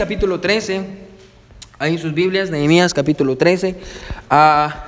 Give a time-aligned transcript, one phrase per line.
[0.00, 0.80] capítulo 13,
[1.78, 3.76] ahí en sus Biblias, Nehemías capítulo 13.
[4.30, 4.86] Ah,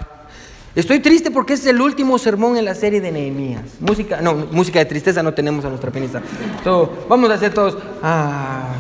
[0.74, 3.60] estoy triste porque es el último sermón en la serie de Nehemías.
[3.78, 6.22] Música, no, música de tristeza no tenemos a nuestra pianista.
[6.64, 7.76] So, vamos a hacer todos.
[8.02, 8.74] Ah.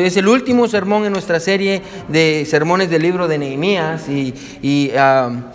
[0.00, 5.50] Es el último sermón en nuestra serie de sermones del libro de Nehemías y ah,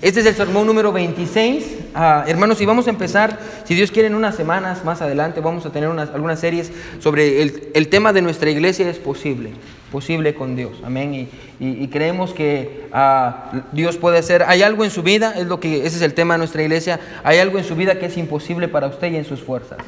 [0.00, 1.64] este es el sermón número 26.
[1.94, 5.64] Ah, hermanos, y vamos a empezar, si Dios quiere, en unas semanas más adelante, vamos
[5.66, 9.52] a tener unas, algunas series sobre el, el, tema de nuestra iglesia es posible,
[9.90, 10.80] posible con Dios.
[10.84, 11.14] Amén.
[11.14, 11.28] Y,
[11.58, 15.86] y, creemos que ah, Dios puede hacer, hay algo en su vida, es lo que,
[15.86, 18.68] ese es el tema de nuestra iglesia, hay algo en su vida que es imposible
[18.68, 19.78] para usted y en sus fuerzas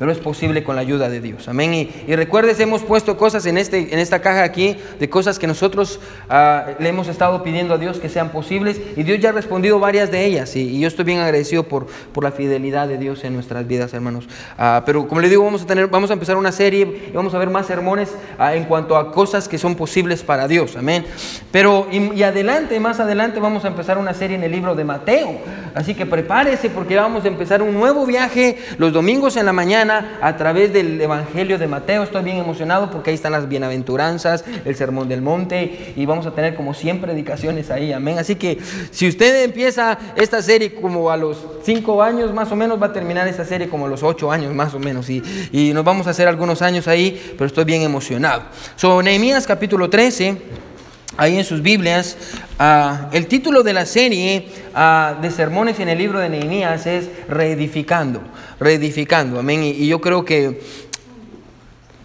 [0.00, 1.46] pero es posible con la ayuda de Dios.
[1.46, 1.74] Amén.
[1.74, 5.46] Y, y recuerdes, hemos puesto cosas en, este, en esta caja aquí, de cosas que
[5.46, 6.00] nosotros
[6.30, 9.78] uh, le hemos estado pidiendo a Dios que sean posibles, y Dios ya ha respondido
[9.78, 13.34] varias de ellas, y, yo estoy bien agradecido por, por, la fidelidad de Dios en
[13.34, 14.24] nuestras vidas, hermanos.
[14.58, 17.34] Uh, pero como le digo, vamos a, tener, vamos a empezar una serie, y vamos
[17.34, 20.76] a ver más sermones uh, en cuanto a cosas que son posibles para Dios.
[20.76, 21.04] Amén.
[21.52, 24.82] Pero, y, y adelante, más adelante, vamos a empezar una serie en el libro de
[24.82, 25.40] Mateo.
[25.74, 29.89] Así que prepárese porque vamos a empezar un nuevo viaje los domingos en la mañana
[29.90, 32.02] a través del Evangelio de Mateo.
[32.02, 36.32] Estoy bien emocionado porque ahí están las bienaventuranzas, el sermón del monte y vamos a
[36.32, 38.18] tener como 100 predicaciones ahí, amén.
[38.18, 38.58] Así que
[38.90, 42.92] si usted empieza esta serie como a los 5 años más o menos, va a
[42.92, 46.06] terminar esta serie como a los 8 años más o menos y, y nos vamos
[46.06, 48.44] a hacer algunos años ahí, pero estoy bien emocionado.
[48.76, 50.69] So, Nehemías capítulo 13
[51.16, 52.16] ahí en sus Biblias,
[52.58, 57.08] uh, el título de la serie uh, de sermones en el libro de Nehemías es
[57.28, 58.20] Reedificando,
[58.58, 59.64] reedificando, amén.
[59.64, 60.60] Y, y, yo creo que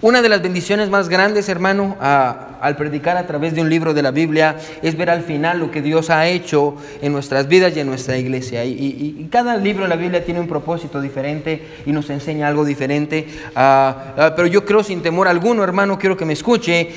[0.02, 3.94] una de las bendiciones más grandes, hermano, uh, al predicar a través de un libro
[3.94, 7.78] de la Biblia es ver al final lo que Dios ha hecho en nuestras vidas
[7.78, 8.66] y en nuestra iglesia.
[8.66, 13.28] Y, cada libro de la Biblia tiene un propósito diferente y nos enseña algo diferente.
[13.56, 16.90] Uh, uh, pero yo creo sin temor alguno, hermano, quiero que me escuche,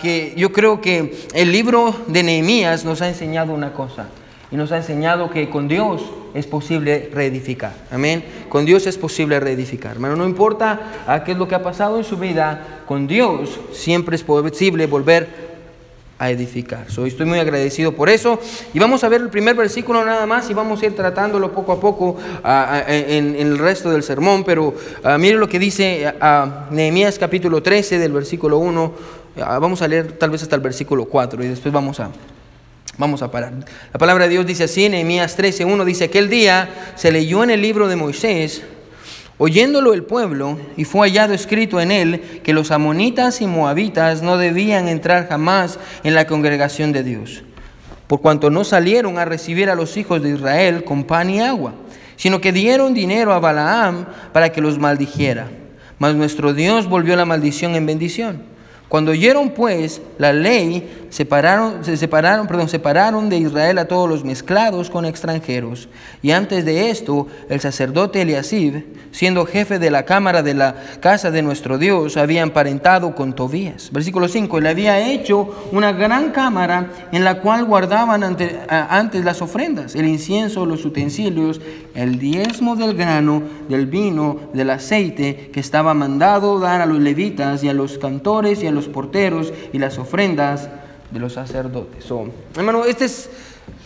[0.00, 4.08] que yo creo que el libro de Nehemías nos ha enseñado una cosa.
[4.50, 6.02] Y nos ha enseñado que con Dios
[6.34, 7.72] es posible reedificar.
[7.90, 8.24] Amén.
[8.48, 9.92] Con Dios es posible reedificar.
[9.92, 14.16] Hermano, no importa qué es lo que ha pasado en su vida, con Dios siempre
[14.16, 15.54] es posible volver
[16.18, 16.90] a edificar.
[16.90, 18.38] So, estoy muy agradecido por eso.
[18.72, 21.72] Y vamos a ver el primer versículo nada más y vamos a ir tratándolo poco
[21.72, 22.18] a poco uh,
[22.86, 24.44] en, en, el resto del sermón.
[24.44, 28.92] Pero uh, mire lo que dice uh, Nehemías capítulo 13 del versículo 1.
[29.60, 32.10] vamos a leer tal vez hasta el versículo 4 y después vamos a...
[32.96, 33.52] Vamos a parar.
[33.92, 37.60] La palabra de Dios dice así, Nehemías 13:1 dice, aquel día se leyó en el
[37.60, 38.62] libro de Moisés,
[39.36, 44.36] oyéndolo el pueblo, y fue hallado escrito en él que los amonitas y moabitas no
[44.36, 47.42] debían entrar jamás en la congregación de Dios,
[48.06, 51.74] por cuanto no salieron a recibir a los hijos de Israel con pan y agua,
[52.14, 55.48] sino que dieron dinero a Balaam para que los maldijera.
[55.98, 58.53] Mas nuestro Dios volvió la maldición en bendición.
[58.94, 64.24] Cuando oyeron pues la ley, separaron, se separaron, perdón, separaron de Israel a todos los
[64.24, 65.88] mezclados con extranjeros.
[66.22, 71.32] Y antes de esto, el sacerdote Eliasib, siendo jefe de la cámara de la casa
[71.32, 73.90] de nuestro Dios, había emparentado con Tobías.
[73.90, 79.42] Versículo 5, le había hecho una gran cámara en la cual guardaban ante, antes las
[79.42, 81.60] ofrendas, el incienso, los utensilios,
[81.96, 87.64] el diezmo del grano, del vino, del aceite, que estaba mandado dar a los levitas
[87.64, 90.68] y a los cantores y a los porteros y las ofrendas
[91.10, 92.04] de los sacerdotes.
[92.04, 93.30] So, hermano, este es,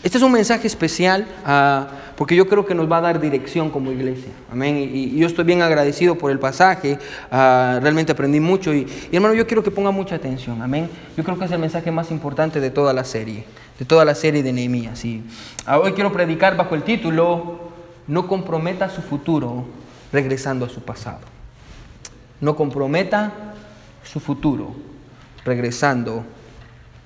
[0.03, 3.69] este es un mensaje especial uh, porque yo creo que nos va a dar dirección
[3.69, 4.31] como iglesia.
[4.51, 4.89] Amén.
[4.91, 6.97] Y, yo estoy bien agradecido por el pasaje.
[7.31, 8.73] Uh, realmente aprendí mucho.
[8.73, 10.61] Y, hermano, yo quiero que ponga mucha atención.
[10.61, 10.89] Amén.
[11.15, 13.45] Yo creo que es el mensaje más importante de toda la serie,
[13.77, 15.05] de toda la serie de Nehemías.
[15.05, 15.23] Y
[15.67, 17.69] uh, hoy quiero predicar bajo el título
[18.07, 19.65] No comprometa su futuro
[20.11, 21.21] regresando a su pasado.
[22.41, 23.53] No comprometa
[24.03, 24.88] su futuro
[25.45, 26.23] regresando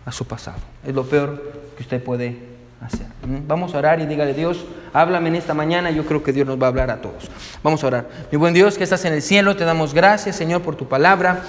[0.05, 0.59] a su pasado.
[0.85, 2.38] Es lo peor que usted puede
[2.81, 3.07] hacer.
[3.47, 5.91] Vamos a orar y dígale, Dios, háblame en esta mañana.
[5.91, 7.29] Yo creo que Dios nos va a hablar a todos.
[7.63, 8.09] Vamos a orar.
[8.31, 11.44] Mi buen Dios que estás en el cielo, te damos gracias, Señor, por tu palabra.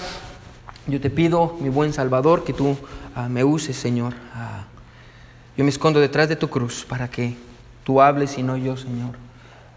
[0.87, 2.77] Yo te pido, mi buen Salvador, que tú
[3.17, 4.15] uh, me uses, Señor.
[5.57, 7.37] Yo me escondo detrás de tu cruz para que
[7.85, 9.11] tú hables y no yo, Señor.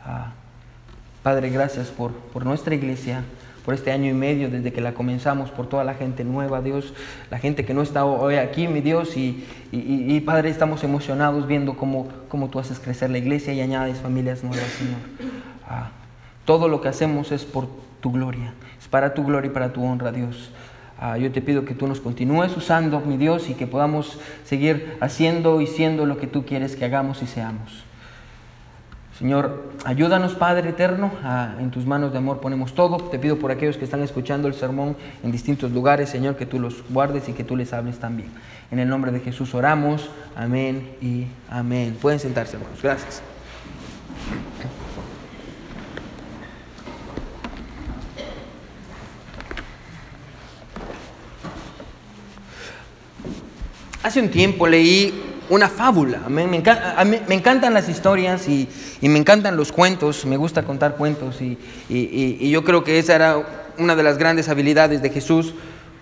[0.05, 0.31] Uh,
[1.23, 3.23] Padre, gracias por, por nuestra iglesia
[3.67, 6.93] por este año y medio desde que la comenzamos, por toda la gente nueva, Dios,
[7.29, 11.47] la gente que no está hoy aquí, mi Dios, y, y, y Padre, estamos emocionados
[11.47, 14.99] viendo cómo, cómo, tú haces crecer la iglesia y añades familias nuevas, Señor.
[15.67, 15.89] Ah,
[16.45, 17.67] todo lo que hacemos es por
[17.99, 20.49] tu gloria, es para tu gloria y para tu honra, Dios.
[20.97, 24.95] Ah, yo te pido que tú nos continúes usando, mi Dios, y que podamos seguir
[25.01, 27.83] haciendo y siendo lo que tú quieres que hagamos y seamos.
[29.17, 31.11] Señor, ayúdanos, Padre eterno,
[31.59, 32.97] en tus manos de amor ponemos todo.
[32.97, 36.59] Te pido por aquellos que están escuchando el sermón en distintos lugares, Señor, que tú
[36.59, 38.29] los guardes y que tú les hables también.
[38.69, 40.11] En el nombre de Jesús oramos.
[40.35, 41.97] Amén y amén.
[41.99, 42.79] Pueden sentarse, hermanos.
[42.83, 43.23] Gracias.
[54.03, 56.19] Hace un tiempo leí una fábula.
[56.27, 56.61] Me, me,
[57.27, 58.67] me encantan las historias y,
[59.01, 61.57] me encantan los cuentos, me gusta contar cuentos y,
[61.89, 65.53] y, yo creo que esa era una de las grandes habilidades de Jesús.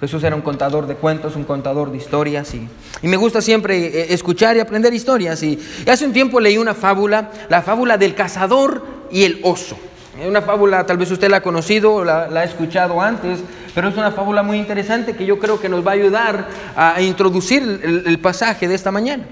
[0.01, 2.67] Jesús era un contador de cuentos, un contador de historias y,
[3.07, 5.41] me gusta siempre eh, escuchar y aprender historias.
[5.43, 9.77] Y, hace un tiempo leí una fábula, la fábula del cazador y el oso.
[10.19, 13.39] Es una fábula, tal vez usted la ha conocido, la, la ha escuchado antes,
[13.73, 16.47] pero es una fábula muy interesante que yo creo que nos va a ayudar
[16.77, 19.25] a introducir el, pasaje de esta mañana.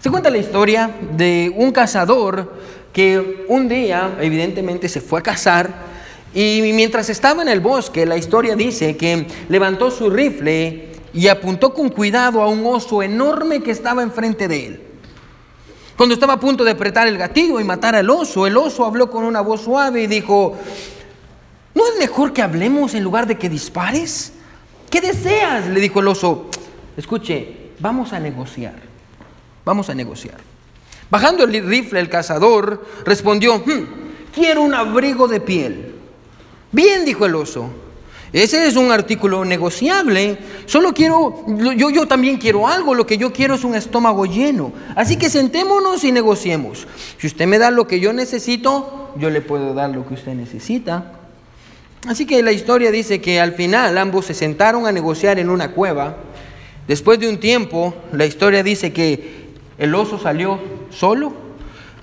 [0.00, 2.52] Se cuenta la historia de un cazador
[2.92, 5.70] que un día evidentemente se fue a cazar
[6.32, 11.74] y mientras estaba en el bosque, la historia dice que levantó su rifle y apuntó
[11.74, 14.91] con cuidado a un oso enorme que estaba enfrente de él.
[15.96, 19.10] Cuando estaba a punto de apretar el gatillo y matar al oso, el oso habló
[19.10, 20.56] con una voz suave y dijo,
[21.74, 24.32] ¿No es mejor que hablemos en lugar de que dispares?
[24.90, 25.68] ¿Qué deseas?
[25.68, 26.50] Le dijo el oso.
[26.96, 28.74] Escuche, vamos a negociar.
[29.64, 30.36] Vamos a negociar.
[31.08, 35.94] Bajando el rifle, el cazador respondió, hmm, quiero un abrigo de piel.
[36.70, 37.70] Bien, dijo el oso.
[38.32, 40.38] Ese es un artículo negociable.
[40.66, 41.44] Solo quiero,
[41.76, 42.94] yo, yo también quiero algo.
[42.94, 44.72] Lo que yo quiero es un estómago lleno.
[44.96, 46.86] Así que sentémonos y negociemos.
[47.18, 50.32] Si usted me da lo que yo necesito, yo le puedo dar lo que usted
[50.32, 51.12] necesita.
[52.08, 55.72] Así que la historia dice que al final ambos se sentaron a negociar en una
[55.72, 56.16] cueva.
[56.88, 60.58] Después de un tiempo, la historia dice que el oso salió
[60.90, 61.32] solo,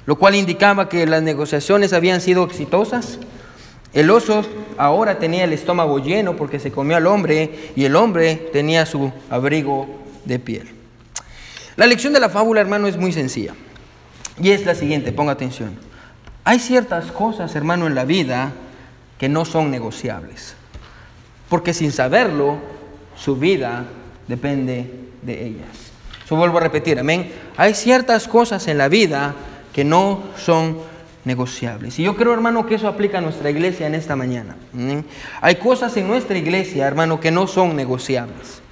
[0.05, 3.19] lo cual indicaba que las negociaciones habían sido exitosas.
[3.93, 4.45] El oso
[4.77, 9.11] ahora tenía el estómago lleno porque se comió al hombre y el hombre tenía su
[9.29, 9.87] abrigo
[10.25, 10.69] de piel.
[11.75, 13.53] La lección de la fábula, hermano, es muy sencilla.
[14.41, 15.77] Y es la siguiente, ponga atención.
[16.43, 18.51] Hay ciertas cosas, hermano, en la vida
[19.17, 20.55] que no son negociables.
[21.49, 22.57] Porque sin saberlo,
[23.15, 23.85] su vida
[24.27, 24.91] depende
[25.21, 25.67] de ellas.
[26.29, 27.31] Yo vuelvo a repetir, amén.
[27.57, 29.35] Hay ciertas cosas en la vida
[29.73, 30.77] que no son
[31.29, 31.99] negociables.
[31.99, 34.55] Y yo creo, hermano, que eso aplica a nuestra iglesia en esta mañana.
[35.41, 38.63] Hay cosas en nuestra iglesia, hermano, que no son negociables.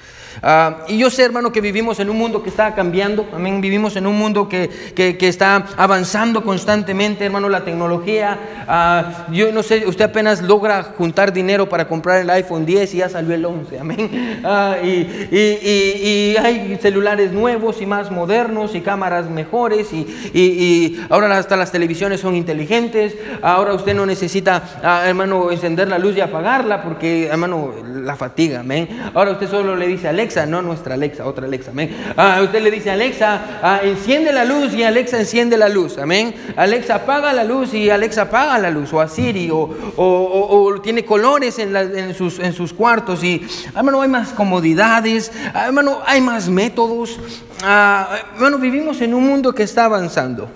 [0.42, 3.95] Ah, y yo sé, hermano, que vivimos en un mundo que está cambiando, también vivimos
[3.95, 8.38] en un mundo que, que, está avanzando constantemente, hermano, la tecnología.
[8.68, 12.98] Ah, yo no sé, usted apenas logra juntar dinero para comprar el iPhone 10 y
[12.98, 14.42] ya salió el 11, amén.
[14.44, 21.38] Ah, y, y, y, hay celulares nuevos y más modernos y cámaras mejores y, ahora
[21.38, 23.16] hasta las televisiones son inteligentes.
[23.42, 24.63] Ahora usted no necesita,
[25.06, 28.88] hermano, encender la luz y apagarla porque, hermano, la fatiga, amén.
[29.13, 31.96] Ahora usted solo le dice, Alexa, Alexa, no nuestra Alexa, otra Alexa, amén.
[32.18, 36.36] Ah, usted le dice, Alexa, ah, enciende la luz y Alexa enciende la luz, amén.
[36.58, 41.06] Alexa apaga la luz y Alexa apaga la luz, o a Siri, o, o, tiene
[41.06, 46.50] colores en, sus, en sus cuartos y, hermano, hay más comodidades, ah, hermano, hay más
[46.50, 47.18] métodos.
[48.38, 50.50] bueno, vivimos en un mundo que está avanzando.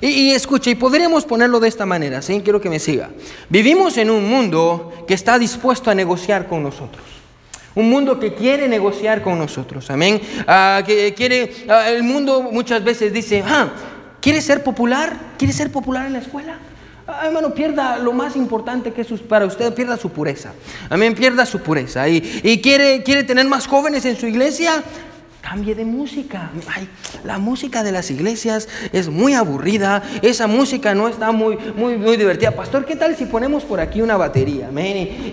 [0.00, 2.40] Y, y, escuche, y podríamos ponerlo de esta manera, ¿sí?
[2.42, 3.10] Quiero que me siga.
[3.50, 7.19] Vivimos en un mundo que está dispuesto a negociar con nosotros.
[7.74, 10.20] Un mundo que quiere negociar con nosotros, amén.
[10.46, 13.68] Ah, que quiere, ah, el mundo muchas veces dice, ah,
[14.20, 15.16] ¿quiere ser popular?
[15.38, 16.58] ¿Quiere ser popular en la escuela?
[17.06, 20.52] Ah, hermano, pierda lo más importante que es para usted, pierda su pureza.
[20.88, 22.08] Amén, pierda su pureza.
[22.08, 24.82] Y, y quiere, quiere tener más jóvenes en su iglesia,
[25.40, 26.50] Cambie de música.
[27.24, 30.02] la música de las iglesias es muy aburrida.
[30.20, 32.50] Esa música no está muy, muy, muy divertida.
[32.50, 34.68] Pastor, ¿qué tal si ponemos por aquí una batería?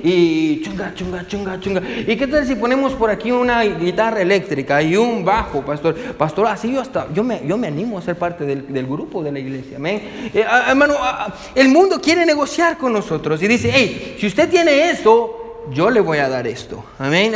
[0.04, 1.82] Y, chunga, chunga, chunga, chunga.
[2.08, 5.96] ¿Y qué tal si ponemos por aquí una guitarra eléctrica y un bajo, pastor?
[6.16, 9.32] Pastor, así yo hasta, yo me, yo me animo a ser parte del, grupo de
[9.34, 9.76] la iglesia.
[9.76, 10.32] Amén.
[10.34, 14.28] Eh, ah, hermano, ah, ah, el mundo quiere negociar con nosotros y dice, hey, si
[14.28, 16.86] usted tiene esto, yo le voy a dar esto.
[16.98, 17.34] Amén.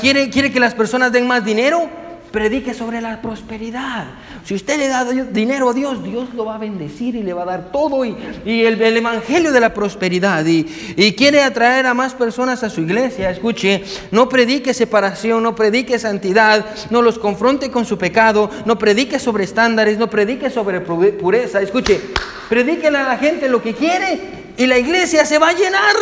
[0.00, 2.03] ¿Quiere, ¿Quiere que las personas den más dinero?
[2.34, 4.06] Predique sobre la prosperidad.
[4.44, 7.42] Si usted le da dinero a Dios, Dios lo va a bendecir y le va
[7.42, 10.44] a dar todo y, el, evangelio de la prosperidad.
[10.44, 10.64] Y,
[11.12, 13.30] quiere atraer a más personas a su iglesia.
[13.30, 19.20] Escuche, no predique separación, no predique santidad, no los confronte con su pecado, no predique
[19.20, 21.62] sobre estándares, no predique sobre pureza.
[21.62, 22.00] Escuche,
[22.48, 24.18] predíquele a la gente lo que quiere
[24.56, 25.94] y la iglesia se va a llenar.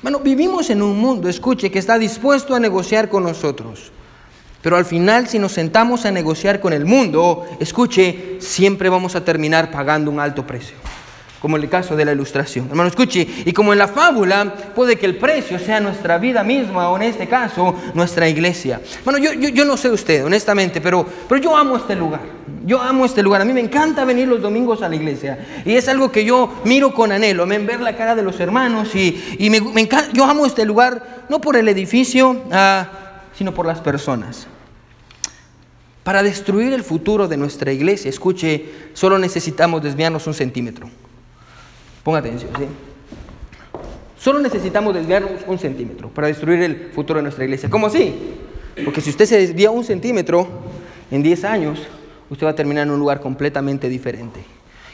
[0.00, 3.90] Bueno, vivimos en un mundo, escuche, que está dispuesto a negociar con nosotros.
[4.62, 9.24] Pero al final, si nos sentamos a negociar con el mundo, escuche, siempre vamos a
[9.24, 10.76] terminar pagando un alto precio
[11.42, 12.68] como en el caso de la ilustración.
[12.70, 16.88] Hermano, escuche, y como en la fábula, puede que el precio sea nuestra vida misma
[16.88, 18.80] o en este caso nuestra iglesia.
[19.04, 22.20] Bueno, yo, yo, no sé usted, honestamente, pero, pero yo amo este lugar.
[22.64, 23.40] Yo amo este lugar.
[23.40, 25.36] A mí me encanta venir los domingos a la iglesia.
[25.64, 28.94] Y es algo que yo miro con anhelo, ver la cara de los hermanos.
[28.94, 32.86] Y, y me, encanta, yo amo este lugar, no por el edificio, ah,
[33.34, 34.46] sino por las personas.
[36.04, 40.88] Para destruir el futuro de nuestra iglesia, escuche, solo necesitamos desviarnos un centímetro.
[42.02, 42.64] Ponga atención, ¿sí?
[44.18, 47.70] Solo necesitamos desviarnos un centímetro para destruir el futuro de nuestra iglesia.
[47.70, 48.14] ¿Cómo así?
[48.84, 50.48] Porque si usted se desvía un centímetro,
[51.10, 51.78] en 10 años,
[52.30, 54.40] usted va a terminar en un lugar completamente diferente.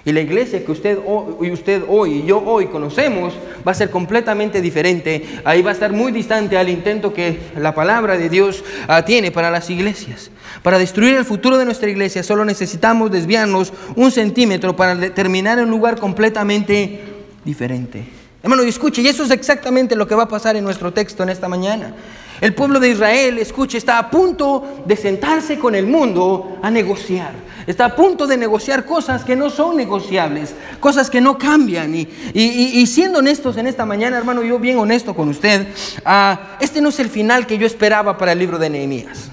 [0.05, 0.99] Y la iglesia que usted,
[1.43, 3.35] y usted hoy y yo hoy conocemos
[3.67, 5.41] va a ser completamente diferente.
[5.45, 9.31] Ahí va a estar muy distante al intento que la palabra de Dios ah, tiene
[9.31, 10.31] para las iglesias.
[10.63, 15.65] Para destruir el futuro de nuestra iglesia solo necesitamos desviarnos un centímetro para terminar en
[15.65, 17.01] un lugar completamente
[17.45, 18.05] diferente.
[18.43, 21.29] Hermano, escuche, y eso es exactamente lo que va a pasar en nuestro texto en
[21.29, 21.93] esta mañana.
[22.41, 27.33] El pueblo de Israel, escuche, está a punto de sentarse con el mundo a negociar.
[27.69, 31.95] Está a punto de negociar cosas que no son negociables, cosas que no cambian.
[31.95, 35.67] Y, siendo honestos en esta mañana, hermano, yo bien honesto con usted,
[36.03, 39.31] ah, este no es el final que yo esperaba para el libro de Nehemías.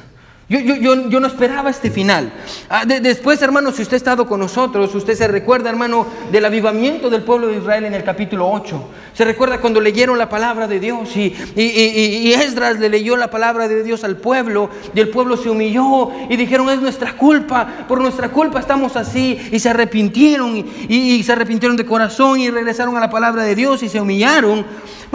[0.47, 2.31] Yo, yo, yo, yo, no esperaba este final.
[2.69, 7.09] Ah, después, hermano, si usted ha estado con nosotros, usted se recuerda, hermano, del avivamiento
[7.09, 8.89] del pueblo de Israel en el capítulo 8.
[9.15, 13.17] Se recuerda cuando leyeron la palabra de Dios y, y, y, y, Esdras le leyó
[13.17, 17.13] la palabra de Dios al pueblo y el pueblo se humilló y dijeron, es nuestra
[17.13, 19.39] culpa, por nuestra culpa estamos así.
[19.51, 23.81] Y se arrepintieron y, se arrepintieron de corazón y regresaron a la palabra de Dios
[23.81, 24.63] y se humillaron.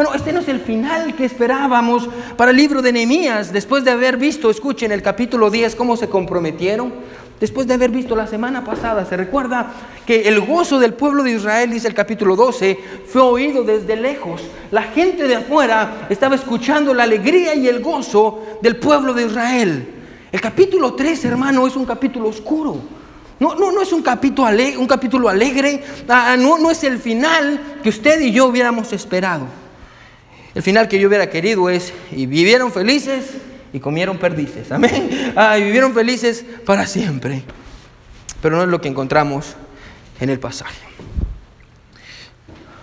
[0.01, 3.91] Bueno, este no es el final que esperábamos para el libro de Nehemías, después de
[3.91, 6.91] haber visto, escuchen el capítulo 10, cómo se comprometieron.
[7.39, 9.71] Después de haber visto la semana pasada, se recuerda
[10.07, 12.79] que el gozo del pueblo de Israel, dice el capítulo 12,
[13.09, 14.41] fue oído desde lejos.
[14.71, 19.87] La gente de afuera estaba escuchando la alegría y el gozo del pueblo de Israel.
[20.33, 22.81] El capítulo 3, hermano, es un capítulo oscuro.
[23.39, 26.99] No, no, no es un capítulo alegre, un capítulo alegre ah, no, no es el
[26.99, 29.61] final que usted y yo hubiéramos esperado.
[30.55, 33.35] El final que yo hubiera querido es, y vivieron felices
[33.73, 34.71] y comieron perdices.
[34.73, 35.33] Amén.
[35.37, 37.43] Ah, y vivieron felices para siempre.
[38.43, 39.55] Pero no es lo que encontramos
[40.21, 40.81] en el pasaje.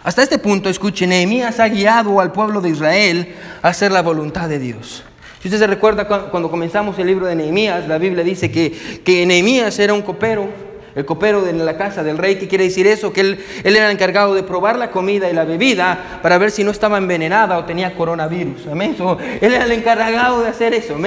[0.04, 4.48] Hasta este punto, escuchen, Nehemías ha guiado al pueblo de Israel a hacer la voluntad
[4.48, 5.04] de Dios.
[5.42, 9.26] Si usted se recuerda cuando comenzamos el libro de Nehemías, la Biblia dice que, que
[9.26, 10.50] Nehemías era un copero
[10.98, 12.38] el copero de la casa del rey.
[12.38, 13.14] ¿Qué quiere decir eso?
[13.14, 16.64] Que él, él era encargado de probar la comida y la bebida para ver si
[16.64, 18.68] no estaba envenenada o tenía coronavirus.
[18.72, 18.98] Amén.
[19.40, 20.98] él era el encargado de hacer eso.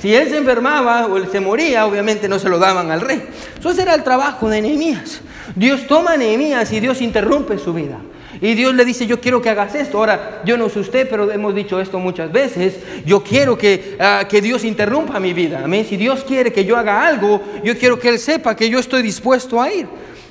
[0.00, 3.22] Si él se enfermaba o él se moría, obviamente no se lo daban al rey.
[3.58, 5.20] Eso era el trabajo de Nehemías.
[5.54, 7.98] Dios toma a Nehemías y Dios interrumpe su vida.
[8.40, 9.98] Y Dios le dice, yo quiero que hagas esto.
[9.98, 12.76] Ahora, yo no sé usted, pero hemos dicho esto muchas veces.
[13.04, 15.62] Yo quiero que, ah, que Dios interrumpa mi vida.
[15.64, 15.86] Amén.
[15.88, 19.02] Si Dios quiere que yo haga algo, yo quiero que Él sepa que yo estoy
[19.02, 19.86] dispuesto a ir.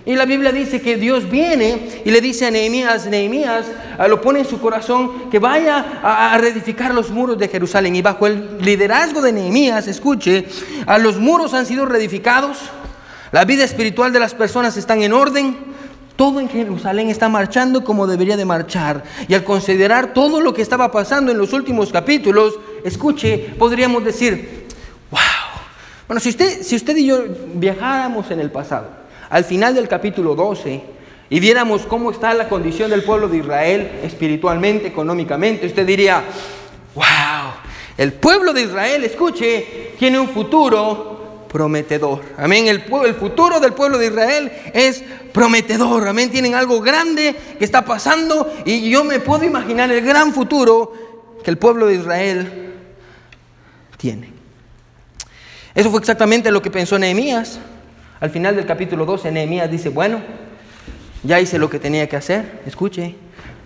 [0.05, 3.65] Y la Biblia dice que Dios viene y le dice a Nehemías, Nehemías
[3.97, 7.95] ah, lo pone en su corazón que vaya a, reedificar los muros de Jerusalén.
[7.95, 10.45] Y bajo el liderazgo de Nehemías, escuche,
[10.85, 12.59] a los muros han sido reedificados,
[13.31, 15.57] la vida espiritual de las personas están en orden,
[16.15, 19.03] todo en Jerusalén está marchando como debería de marchar.
[19.27, 24.65] Y al considerar todo lo que estaba pasando en los últimos capítulos, escuche, podríamos decir,
[25.11, 25.19] wow.
[26.07, 27.23] Bueno, si usted, si usted y yo
[27.55, 28.87] viajáramos en el pasado,
[29.29, 30.95] al final del capítulo 12,
[31.29, 36.23] y viéramos cómo está la condición del pueblo de Israel espiritualmente, económicamente, usted diría,
[36.93, 37.05] wow,
[37.97, 41.14] el pueblo de Israel, escuche, tiene un futuro
[41.55, 42.21] prometedor.
[42.37, 42.67] Amén.
[42.67, 46.05] El, el, futuro del pueblo de Israel es prometedor.
[46.05, 46.29] Amén.
[46.29, 50.91] Tienen algo grande que está pasando y yo me puedo imaginar el gran futuro
[51.41, 52.73] que el pueblo de Israel
[53.95, 54.33] tiene.
[55.73, 57.57] Eso fue exactamente lo que pensó Nehemías.
[58.19, 60.19] Al final del capítulo 12, Nehemías dice, bueno,
[61.23, 62.63] ya hice lo que tenía que hacer.
[62.65, 63.15] Escuche,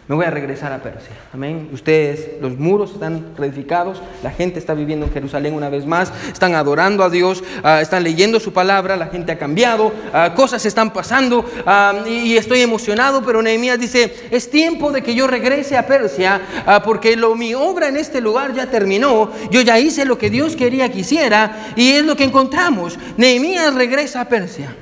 [0.09, 1.13] me voy a regresar a Persia.
[1.31, 1.69] Amén.
[1.71, 6.55] Ustedes, los muros están reedificados, la gente está viviendo en Jerusalén una vez más, están
[6.55, 10.91] adorando a Dios, ah, están leyendo su palabra, la gente ha cambiado, ah, cosas están
[10.93, 15.85] pasando ah, y, estoy emocionado, pero Nehemías dice, es tiempo de que yo regrese a
[15.85, 16.41] Persia
[16.83, 20.55] porque lo, mi obra en este lugar ya terminó, yo ya hice lo que Dios
[20.55, 22.97] quería que hiciera y es lo que encontramos.
[23.15, 24.75] Nehemías regresa a Persia.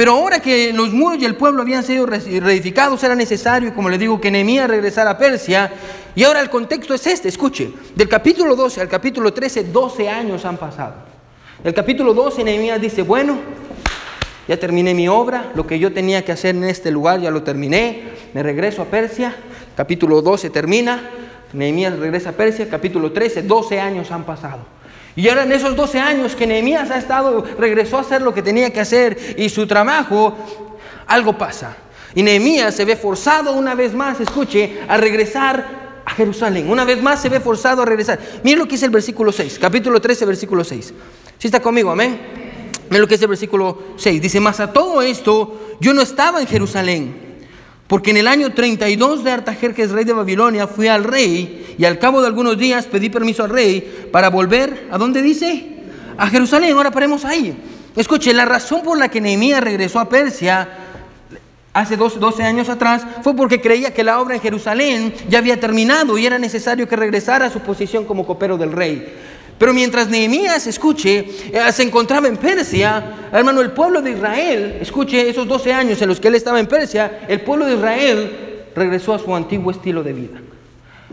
[0.00, 3.98] Pero ahora que los muros y el pueblo habían sido reedificados, era necesario, como le
[3.98, 5.70] digo, que Nehemías regresara a Persia.
[6.14, 10.46] Y ahora el contexto es este, escuche, del capítulo 12 al capítulo 13, 12 años
[10.46, 10.94] han pasado.
[11.62, 13.40] El capítulo 12, Nehemías dice, bueno,
[14.48, 17.42] ya terminé mi obra, lo que yo tenía que hacer en este lugar ya lo
[17.42, 19.36] terminé, me regreso a Persia,
[19.76, 21.10] capítulo 12 termina,
[21.52, 24.79] Nehemías regresa a Persia, capítulo 13, 12 años han pasado.
[25.16, 28.42] Y ahora en esos 12 años que Nehemías ha estado, regresó a hacer lo que
[28.42, 30.36] tenía que hacer y su trabajo,
[31.06, 31.76] algo pasa.
[32.14, 36.70] Y Nehemías se ve forzado una vez más, escuche, a regresar a Jerusalén.
[36.70, 38.18] Una vez más se ve forzado a regresar.
[38.42, 40.94] Mire lo que dice el versículo 6, capítulo 13, versículo 6.
[41.38, 42.20] Si está conmigo, amén.
[42.88, 44.20] Mira lo que es el versículo 6.
[44.20, 47.29] Dice, más a todo esto, yo no estaba en Jerusalén,
[47.90, 51.98] porque en el año 32 de Artajerjes, rey de Babilonia, fui al rey y al
[51.98, 55.66] cabo de algunos días pedí permiso al rey para volver, ¿a dónde dice?
[56.16, 56.76] A Jerusalén.
[56.76, 57.52] Ahora paremos ahí.
[57.96, 60.68] Escuche, la razón por la que Nehemías regresó a Persia
[61.72, 66.16] hace 12 años atrás fue porque creía que la obra en Jerusalén ya había terminado
[66.16, 69.12] y era necesario que regresara a su posición como copero del rey.
[69.60, 71.18] Pero mientras Nehemías, escuche,
[71.52, 76.08] eh, se encontraba en Persia, hermano, el pueblo de Israel, escuche, esos 12 años en
[76.08, 80.02] los que él estaba en Persia, el pueblo de Israel regresó a su antiguo estilo
[80.02, 80.40] de vida.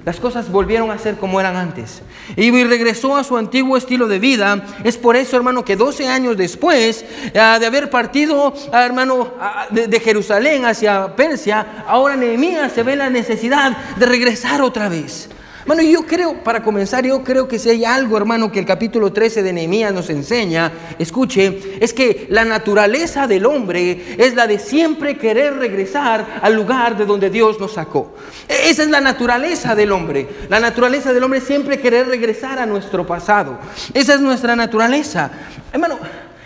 [0.06, 2.01] Las cosas volvieron a ser como eran antes.
[2.38, 4.66] Y regresó a su antiguo estilo de vida.
[4.86, 9.68] Es por eso, hermano, que 12 años después eh, de haber partido, ah, hermano, ah,
[9.70, 15.27] de, Jerusalén hacia Persia, ahora Nehemías se ve la necesidad de regresar otra vez.
[15.67, 19.12] Bueno, yo creo, para comenzar, yo creo que si hay algo, hermano, que el capítulo
[19.12, 24.59] 13 de Nehemías nos enseña, escuche, es que la naturaleza del hombre es la de
[24.59, 28.15] siempre querer regresar al lugar de donde Dios nos sacó.
[28.47, 30.25] E, esa es la naturaleza del hombre.
[30.47, 33.59] La naturaleza del hombre es siempre querer regresar a nuestro pasado.
[33.93, 35.29] Esa es nuestra naturaleza.
[35.74, 36.00] Hermano,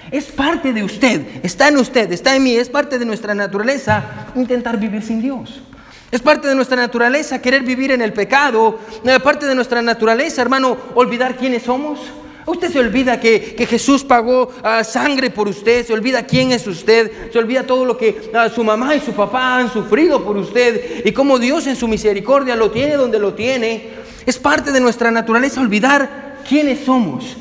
[0.10, 4.04] es parte de usted, está en usted, está en mí, es parte de nuestra naturaleza
[4.34, 5.62] intentar vivir sin Dios.
[6.12, 8.80] Es parte de nuestra naturaleza querer vivir en el pecado.
[9.04, 12.00] Es parte de nuestra naturaleza, hermano, olvidar quiénes somos.
[12.46, 17.32] Usted se olvida que, Jesús pagó ah, sangre por usted, se olvida quién es usted,
[17.32, 21.06] se olvida todo lo que ah, su mamá y su papá han sufrido por usted
[21.06, 23.92] y cómo Dios en su misericordia lo tiene donde lo tiene.
[24.26, 27.38] Es parte de nuestra naturaleza olvidar quiénes somos.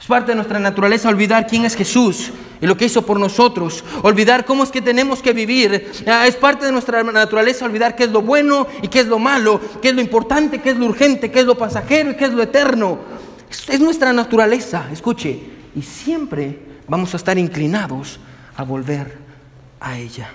[0.00, 2.32] Es parte de nuestra naturaleza olvidar quién es Jesús
[2.62, 3.84] y lo que hizo por nosotros.
[4.02, 5.90] Olvidar cómo es que tenemos que vivir.
[6.06, 9.18] Ah, es parte de nuestra naturaleza olvidar qué es lo bueno y qué es lo
[9.18, 12.26] malo, qué es lo importante, qué es lo urgente, qué es lo pasajero y qué
[12.26, 13.00] es lo eterno.
[13.68, 15.42] Es, nuestra naturaleza, escuche.
[15.74, 18.20] Y siempre vamos a estar inclinados
[18.56, 19.18] a volver
[19.80, 20.30] a ella.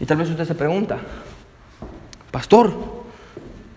[0.00, 0.98] Y tal vez usted se pregunta,
[2.32, 2.72] pastor,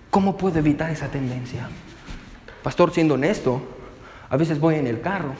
[0.10, 1.70] ¿cómo puedo evitar esa tendencia?
[2.64, 3.62] Pastor, siendo honesto,
[4.28, 5.36] a veces voy en el carro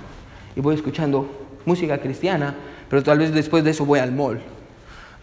[0.56, 2.56] y voy escuchando música cristiana,
[2.90, 4.42] pero tal vez después de eso voy al mall.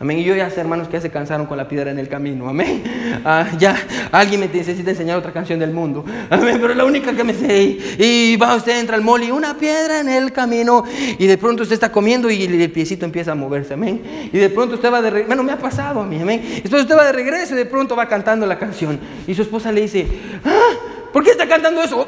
[0.01, 0.19] Amén.
[0.19, 2.49] Y yo ya sé, hermanos, que ya se cansaron con la piedra en el camino.
[2.49, 2.83] Amén.
[3.23, 3.77] Ah, ya
[4.13, 6.05] alguien me necesita enseñar otra canción del mundo.
[6.31, 6.57] Amén.
[6.59, 7.77] Pero la única que me sé.
[7.99, 10.85] Y va usted, entra al mall y una piedra en el camino.
[11.19, 13.75] Y de pronto usted está comiendo y el piecito empieza a moverse.
[13.75, 14.01] Amén.
[14.33, 15.27] Y de pronto usted va de regreso.
[15.27, 16.19] Bueno, me ha pasado a mí.
[16.19, 16.43] Amén.
[16.63, 18.99] Después usted va de regreso y de pronto va cantando la canción.
[19.27, 20.07] Y su esposa le dice,
[20.45, 20.90] ¡Ah!
[21.13, 22.07] ¿Por qué está cantando eso?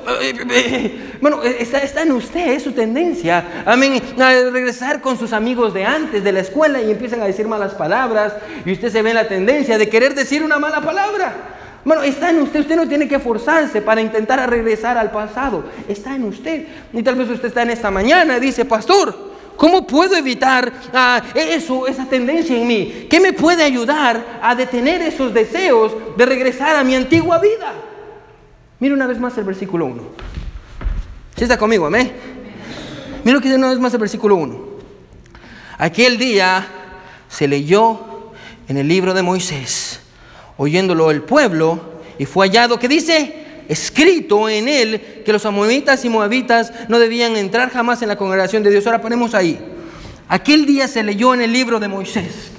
[1.21, 3.63] Bueno, está, está, en usted, es su tendencia.
[3.67, 4.01] Amén.
[4.19, 7.75] A regresar con sus amigos de antes, de la escuela, y empiezan a decir malas
[7.75, 8.35] palabras.
[8.65, 11.35] Y usted se ve en la tendencia de querer decir una mala palabra.
[11.85, 12.61] Bueno, está en usted.
[12.61, 15.65] Usted no tiene que forzarse para intentar regresar al pasado.
[15.89, 16.67] Está en usted.
[16.93, 19.33] Y tal vez usted está en esta mañana y dice, Pastor.
[19.55, 23.07] ¿Cómo puedo evitar ah, eso, esa tendencia en mí?
[23.09, 27.73] ¿Qué me puede ayudar a detener esos deseos de regresar a mi antigua vida?
[28.83, 30.03] Mira una vez más el versículo 1.
[31.37, 32.11] ¿Sí está conmigo, amén?
[33.23, 34.61] Mira lo que dice una vez más el versículo 1.
[35.79, 36.67] Aquel día
[37.29, 38.33] se leyó
[38.67, 40.01] en el libro de Moisés,
[40.57, 46.09] oyéndolo el pueblo, y fue hallado que dice, escrito en él, que los amonitas y
[46.09, 48.85] moabitas no debían entrar jamás en la congregación de Dios.
[48.87, 49.61] Ahora ponemos ahí.
[50.27, 52.51] Aquel día se leyó en el libro de Moisés.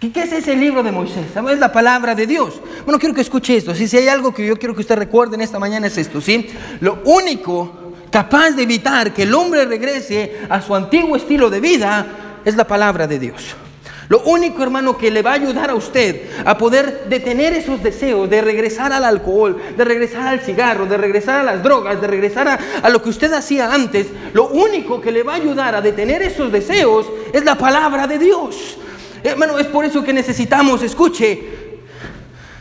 [0.00, 1.26] ¿Qué, es ese libro de Moisés?
[1.50, 2.60] Es la palabra de Dios.
[2.84, 3.74] Bueno, quiero que escuche esto.
[3.74, 6.48] Si hay algo que yo quiero que usted recuerde en esta mañana es esto, ¿sí?
[6.80, 12.06] Lo único capaz de evitar que el hombre regrese a su antiguo estilo de vida
[12.44, 13.56] es la palabra de Dios.
[14.08, 18.30] Lo único, hermano, que le va a ayudar a usted a poder detener esos deseos
[18.30, 22.46] de regresar al alcohol, de regresar al cigarro, de regresar a las drogas, de regresar
[22.46, 25.82] a, a, lo que usted hacía antes, lo único que le va a ayudar a
[25.82, 28.78] detener esos deseos es la palabra de Dios.
[29.22, 31.68] Hermano, es por eso que necesitamos, escuche,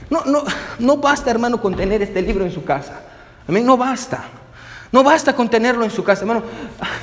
[0.10, 0.44] no, no,
[0.80, 3.02] no basta, hermano, con tener este libro en su casa.
[3.48, 4.24] Amén, no basta.
[4.92, 6.44] No basta con tenerlo en su casa, hermano.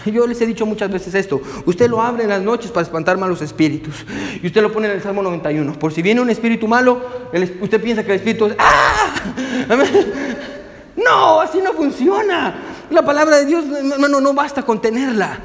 [0.07, 1.40] Yo les he dicho muchas veces esto.
[1.67, 4.07] Usted lo abre en las noches para espantar malos espíritus.
[4.43, 5.79] Y usted lo pone en el Salmo 91.
[5.79, 7.03] Por si viene un espíritu malo,
[7.61, 8.57] usted piensa que el espíritu es...
[8.59, 9.07] ¡Ah!
[10.97, 12.55] No, así no funciona.
[12.88, 15.38] La palabra de Dios, hermano, no basta con tenerla.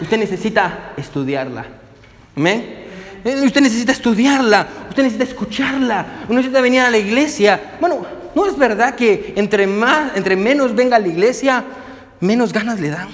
[0.00, 1.64] Usted necesita estudiarla.
[2.36, 2.89] ¿Amén?
[3.24, 7.76] Eh, usted necesita estudiarla, usted necesita escucharla, usted necesita venir a la iglesia.
[7.80, 11.64] Bueno, ¿no es verdad que entre, más, entre menos venga a la iglesia,
[12.20, 13.08] menos ganas le dan?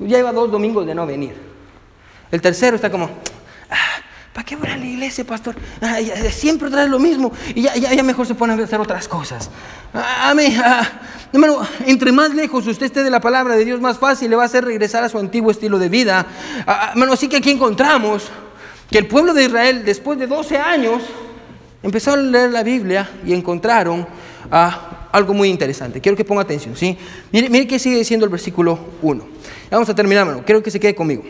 [0.00, 1.34] Ya lleva dos domingos de no venir.
[2.30, 3.06] El tercero está como,
[3.70, 4.02] ah,
[4.34, 5.56] ¿para qué voy a la iglesia, pastor?
[5.80, 5.96] Ah,
[6.30, 9.48] siempre trae lo mismo y ya, ya, mejor se pone a hacer otras cosas.
[9.94, 10.54] Ah, amén.
[11.32, 14.42] Hermano, entre más lejos usted esté de la palabra de Dios, más fácil le va
[14.42, 16.26] a hacer regresar a su antiguo estilo de vida.
[16.90, 18.30] Hermano, así que aquí encontramos
[18.90, 21.02] que el pueblo de Israel, después de 12 años,
[21.82, 24.06] empezó a leer la Biblia y encontraron
[24.50, 26.00] ah, algo muy interesante.
[26.00, 26.96] Quiero que ponga atención, ¿sí?
[27.32, 29.24] Mire, mire qué sigue diciendo el versículo 1.
[29.70, 30.42] Vamos a terminar, hermano.
[30.44, 31.24] Quiero que se quede conmigo.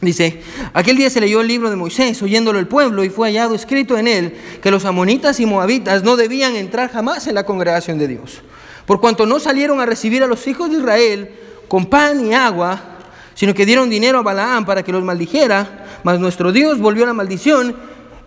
[0.00, 0.40] Dice,
[0.74, 3.98] aquel día se leyó el libro de Moisés, oyéndolo el pueblo, y fue hallado escrito
[3.98, 8.06] en él que los amonitas y moabitas no debían entrar jamás en la congregación de
[8.06, 8.42] Dios,
[8.86, 11.30] por cuanto no salieron a recibir a los hijos de Israel
[11.66, 12.80] con pan y agua,
[13.34, 17.14] sino que dieron dinero a Balaam para que los maldijera, mas nuestro Dios volvió la
[17.14, 17.74] maldición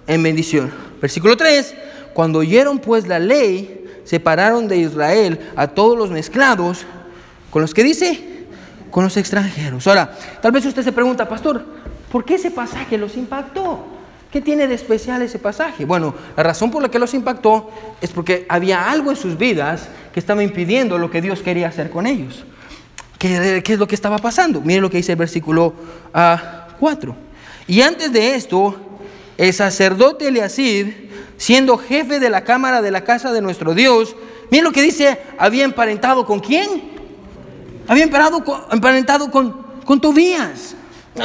[0.08, 0.72] en bendición.
[1.02, 1.76] Versículo 3,
[2.14, 6.86] cuando oyeron pues la ley, separaron de Israel a todos los mezclados,
[7.50, 8.46] con los que dice,
[8.90, 9.88] con los extranjeros.
[9.88, 11.64] Ahora, tal vez usted se pregunta, pastor,
[12.12, 13.86] ¿por qué ese pasaje los impactó?
[14.32, 15.84] ¿Qué tiene de especial ese pasaje?
[15.84, 19.90] Bueno, la razón por la que los impactó es porque había algo en sus vidas
[20.14, 22.46] que estaba impidiendo lo que Dios quería hacer con ellos.
[23.18, 24.62] ¿Qué, es lo que estaba pasando?
[24.62, 25.74] Mire lo que dice el versículo
[26.80, 27.16] 4.
[27.62, 28.76] Ah, y antes de esto,
[29.38, 30.94] el sacerdote Eliasib,
[31.38, 34.16] siendo jefe de la cámara de la casa de nuestro Dios,
[34.52, 36.92] miren lo que dice, había emparentado con quién?
[37.88, 40.76] Había emparentado con, emparentado con, con Tobías.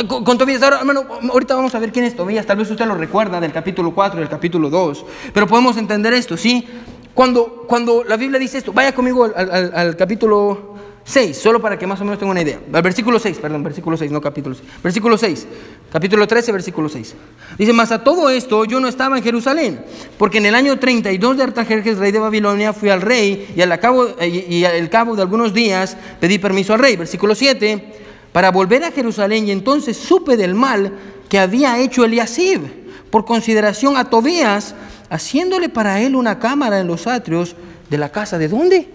[0.08, 2.96] Con, Tobías, ahora hermano, ahorita vamos a ver quién es Tobías, tal vez usted lo
[2.96, 6.66] recuerda del capítulo 4 y del capítulo 2, pero podemos entender esto, ¿sí?
[7.14, 10.74] Cuando, cuando la Biblia dice esto, vaya conmigo al capítulo
[11.08, 12.58] 6, solo para que más o menos tenga una idea.
[12.68, 14.68] Versículo 6, perdón, versículo 6, no capítulo 6.
[14.82, 15.46] Versículo 6,
[15.92, 17.14] capítulo 13, versículo 6.
[17.56, 19.84] Dice, mas a todo esto yo no estaba en Jerusalén,
[20.18, 23.78] porque en el año 32 de Artajerjes, rey de Babilonia, fui al rey y al
[23.78, 26.96] cabo, y al cabo de algunos días pedí permiso al rey.
[26.96, 27.84] Versículo 7,
[28.32, 30.92] para volver a Jerusalén y entonces supe del mal
[31.28, 32.62] que había hecho Eliasib
[33.10, 34.74] por consideración a Tobías,
[35.08, 37.54] haciéndole para él una cámara en los atrios
[37.88, 38.38] de la casa.
[38.38, 38.88] ¿De dónde?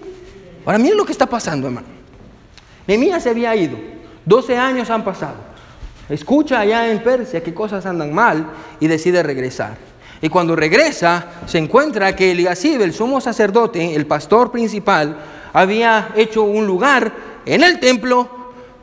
[0.65, 2.00] Ahora miren lo que está pasando, hermano.
[2.87, 3.77] Nehemías se había ido,
[4.25, 5.35] 12 años han pasado.
[6.09, 8.45] Escucha allá en Persia qué cosas andan mal
[8.79, 9.77] y decide regresar.
[10.21, 15.17] Y cuando regresa, se encuentra que Eliasib, el sumo sacerdote, el pastor principal,
[15.53, 17.11] había hecho un lugar
[17.45, 18.29] en el templo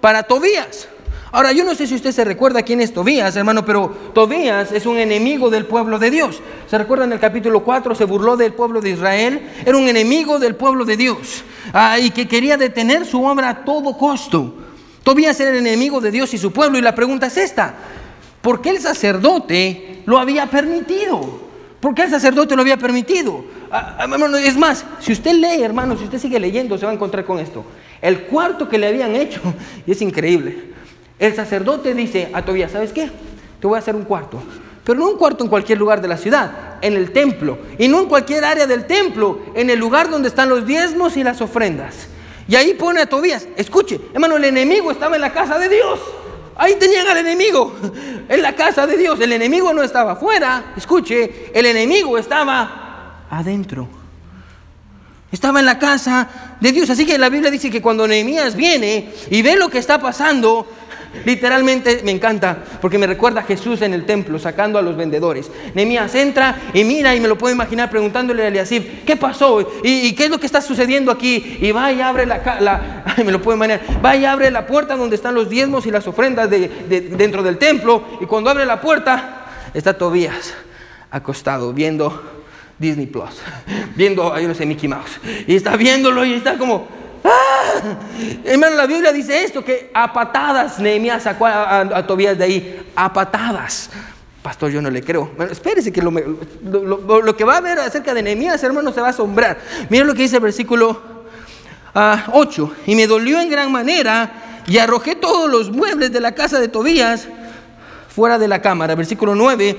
[0.01, 0.89] para Tobías.
[1.31, 4.87] Ahora, yo no sé si usted se recuerda quién es Tobías, hermano, pero Tobías es
[4.87, 6.41] un enemigo del pueblo de Dios.
[6.67, 7.95] ¿Se recuerda en el capítulo 4?
[7.95, 9.51] Se burló del pueblo de Israel.
[9.65, 11.45] Era un enemigo del pueblo de Dios.
[11.73, 14.55] Ah, y que quería detener su obra a todo costo.
[15.03, 16.79] Tobías era el enemigo de Dios y su pueblo.
[16.79, 17.75] Y la pregunta es esta.
[18.41, 21.49] ¿Por qué el sacerdote lo había permitido?
[21.81, 23.45] ¿Por qué el sacerdote lo había permitido?
[23.71, 26.95] Ah, ah, es más, si usted lee, hermano, si usted sigue leyendo, se va a
[26.95, 27.65] encontrar con esto.
[28.01, 29.41] El cuarto que le habían hecho,
[29.87, 30.73] y es increíble,
[31.19, 33.11] el sacerdote dice a Tobías, ¿sabes qué?
[33.61, 34.41] Te voy a hacer un cuarto.
[34.85, 37.59] Pero no un cuarto en cualquier lugar de la ciudad, en el templo.
[37.79, 41.25] Y no en cualquier área del templo, en el lugar donde están los diezmos y
[41.25, 42.09] las ofrendas.
[42.49, 46.01] Y ahí pone a Tobías, escuche, hermano, el enemigo estaba en la casa de Dios.
[46.57, 47.75] Ahí tenían al enemigo,
[48.29, 49.21] en la casa de Dios.
[49.21, 53.87] El enemigo no estaba afuera, escuche, el enemigo estaba adentro.
[55.31, 56.89] Estaba en la casa de Dios.
[56.89, 60.67] Así que la Biblia dice que cuando Nehemías viene y ve lo que está pasando,
[61.25, 65.51] Literalmente me encanta porque me recuerda a Jesús en el templo sacando a los vendedores.
[65.75, 69.61] Nehemías entra y mira y me lo puedo imaginar preguntándole a Eliasib, ¿qué pasó?
[69.83, 71.59] ¿Y, qué es lo que está sucediendo aquí?
[71.61, 75.17] Y va y abre la, me lo puedo imaginar, va y abre la puerta donde
[75.17, 76.69] están los diezmos y las ofrendas de,
[77.17, 78.05] dentro del templo.
[78.21, 80.55] Y cuando abre la puerta está Tobías
[81.11, 82.23] acostado viendo
[82.79, 83.41] Disney Plus,
[83.97, 85.21] viendo, yo no sé, Mickey Mouse.
[85.47, 86.98] Y está viéndolo y está como.
[88.45, 93.13] Hermano, la Biblia dice esto, que a patadas Nehemías sacó a, Tobías de ahí, a
[93.13, 93.91] patadas.
[94.43, 95.31] Pastor, yo no le creo.
[95.37, 99.11] Bueno, espérese que lo, que va a ver acerca de Nehemías, hermano, se va a
[99.11, 99.59] asombrar.
[99.91, 101.03] Mira lo que dice el versículo
[101.93, 101.95] 8.
[101.95, 106.61] Ah, y me dolió en gran manera y arrojé todos los muebles de la casa
[106.61, 107.29] de Tobías
[108.09, 108.95] fuera de la cámara.
[108.95, 109.77] Versículo 9.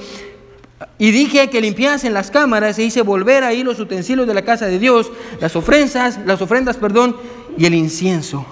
[0.98, 4.66] Y dije que limpiasen las cámaras e hice volver ahí los utensilios de la casa
[4.66, 7.18] de Dios, las ofrendas, las ofrendas, perdón,
[7.58, 8.46] y el incienso.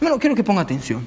[0.00, 1.06] Bueno, quiero que ponga atención.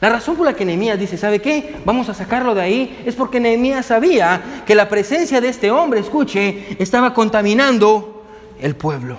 [0.00, 1.74] La razón por la que Nehemías dice, ¿sabe qué?
[1.84, 5.98] Vamos a sacarlo de ahí, es porque Nehemías sabía que la presencia de este hombre,
[5.98, 8.24] escuche, estaba contaminando
[8.60, 9.18] el pueblo.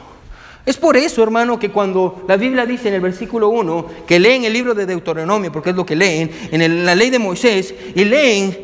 [0.66, 4.46] Es por eso, hermano, que cuando la Biblia dice en el versículo 1 que leen
[4.46, 8.06] el libro de Deuteronomio, porque es lo que leen, en la ley de Moisés, y
[8.06, 8.58] leen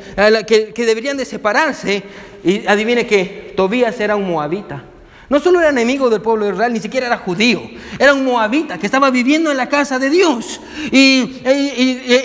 [0.48, 2.04] que, que deberían de separarse,
[2.44, 4.84] y adivine que Tobías era un moabita.
[5.30, 7.62] No solo era enemigo del pueblo de Israel, ni siquiera era judío.
[7.98, 10.62] Era un moabita que estaba viviendo en la casa de Dios.
[10.92, 11.42] Y,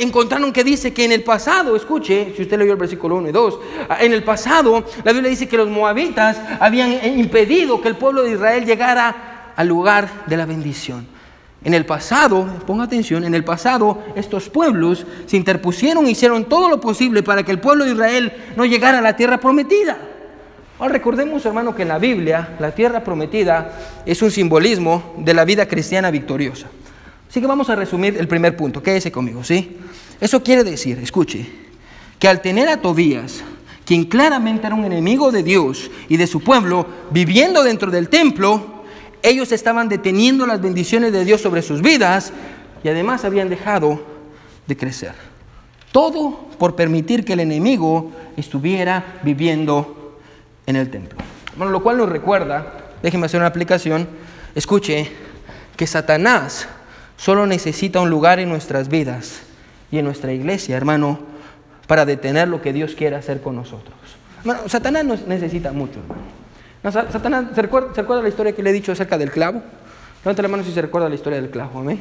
[0.00, 3.32] encontraron que dice que en el pasado, escuche, si usted leyó el versículo 1 y
[3.32, 3.58] 2,
[4.00, 8.32] en el pasado la Biblia dice que los moabitas habían impedido que el pueblo de
[8.32, 11.06] Israel llegara al lugar de la bendición.
[11.62, 16.70] En el pasado, ponga atención, en el pasado estos pueblos se interpusieron e hicieron todo
[16.70, 19.98] lo posible para que el pueblo de Israel no llegara a la tierra prometida.
[20.80, 25.44] Ahora recordemos, hermano, que en la Biblia la tierra prometida es un simbolismo de la
[25.44, 26.68] vida cristiana victoriosa.
[27.28, 28.82] Así que vamos a resumir el primer punto.
[28.82, 29.76] Quédese conmigo, ¿sí?
[30.18, 31.46] Eso quiere decir, escuche,
[32.18, 33.42] que al tener a Tobías,
[33.84, 38.82] quien claramente era un enemigo de Dios y de su pueblo, viviendo dentro del templo,
[39.22, 42.32] ellos estaban deteniendo las bendiciones de Dios sobre sus vidas
[42.82, 44.02] y además habían dejado
[44.66, 45.12] de crecer.
[45.92, 49.99] Todo por permitir que el enemigo estuviera viviendo
[50.70, 51.18] en el templo.
[51.56, 52.66] Bueno, lo cual nos recuerda,
[53.02, 54.09] déjenme hacer una aplicación,
[54.54, 55.11] escuche,
[55.76, 56.68] que Satanás
[57.16, 59.42] solo necesita un lugar en nuestras vidas
[59.90, 61.20] y en nuestra iglesia, hermano,
[61.87, 63.94] para detener lo que Dios quiere hacer con nosotros.
[64.44, 67.11] Bueno, Satanás no necesita mucho, hermano.
[67.11, 69.62] Satanás, ¿se recuerda, la historia que le he dicho acerca del clavo?
[70.24, 71.98] Levanta la mano si se recuerda la historia del clavo, amén.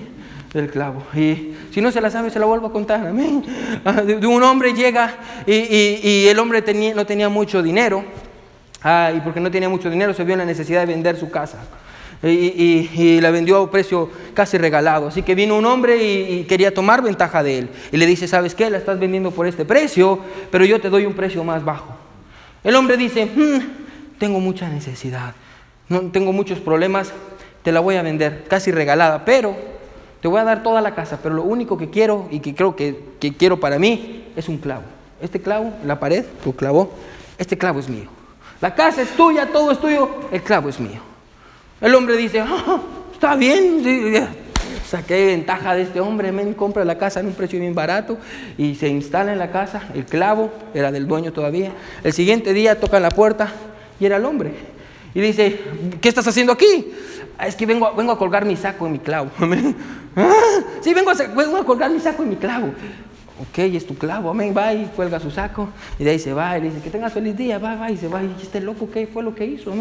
[0.53, 1.03] Del clavo.
[1.13, 3.43] Y si no se la sabe, se la vuelvo a contar, amén.
[3.85, 8.03] Ah, de, un hombre llega y, el hombre no tenía mucho dinero.
[8.83, 11.29] Ah, y porque no tenía mucho dinero, se vio en la necesidad de vender su
[11.29, 11.57] casa.
[12.21, 15.07] Y, la vendió a un precio casi regalado.
[15.07, 17.69] Así que vino un hombre y, quería tomar ventaja de él.
[17.91, 18.69] Y le dice, ¿sabes qué?
[18.69, 20.19] La estás vendiendo por este precio,
[20.51, 21.95] pero yo te doy un precio más bajo.
[22.63, 25.33] El hombre dice, hmm, tengo mucha necesidad,
[25.87, 27.13] no, tengo muchos problemas,
[27.63, 29.55] te la voy a vender casi regalada, pero
[30.21, 32.75] te voy a dar toda la casa, pero lo único que quiero y que creo
[32.75, 32.99] que,
[33.37, 34.83] quiero para mí es un clavo.
[35.21, 36.91] Este clavo, la pared, tu clavo,
[37.37, 38.18] este clavo es mío.
[38.61, 41.01] La casa es tuya, todo es tuyo, el clavo es mío.
[41.79, 42.81] El hombre dice, ah,
[43.13, 43.81] está bien,
[44.85, 48.17] saqué ventaja de este hombre, me compra la casa en un precio bien barato
[48.57, 51.71] y se instala en la casa, el clavo era del dueño todavía.
[52.03, 53.53] El siguiente día toca la puerta,
[53.99, 54.53] y era el hombre.
[55.13, 55.59] Y dice,
[56.01, 56.93] ¿qué estás haciendo aquí?
[57.37, 59.29] Ah, es que vengo, vengo a colgar mi saco en mi clavo.
[60.15, 60.33] Ah,
[60.81, 62.69] sí, vengo a, vengo a colgar mi saco en mi clavo.
[63.41, 65.69] Ok, es tu clavo, amén, va y cuelga su saco.
[65.97, 67.95] Y de ahí se va y le dice, que tengas feliz día, va, va, y
[67.95, 68.21] se va.
[68.21, 69.73] Y este loco, ¿qué fue lo que hizo?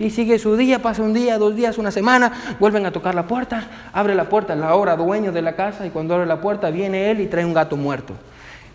[0.00, 3.28] Y sigue su día, pasa un día, dos días, una semana, vuelven a tocar la
[3.28, 6.70] puerta, abre la puerta, la hora dueño de la casa, y cuando abre la puerta
[6.70, 8.14] viene él y trae un gato muerto.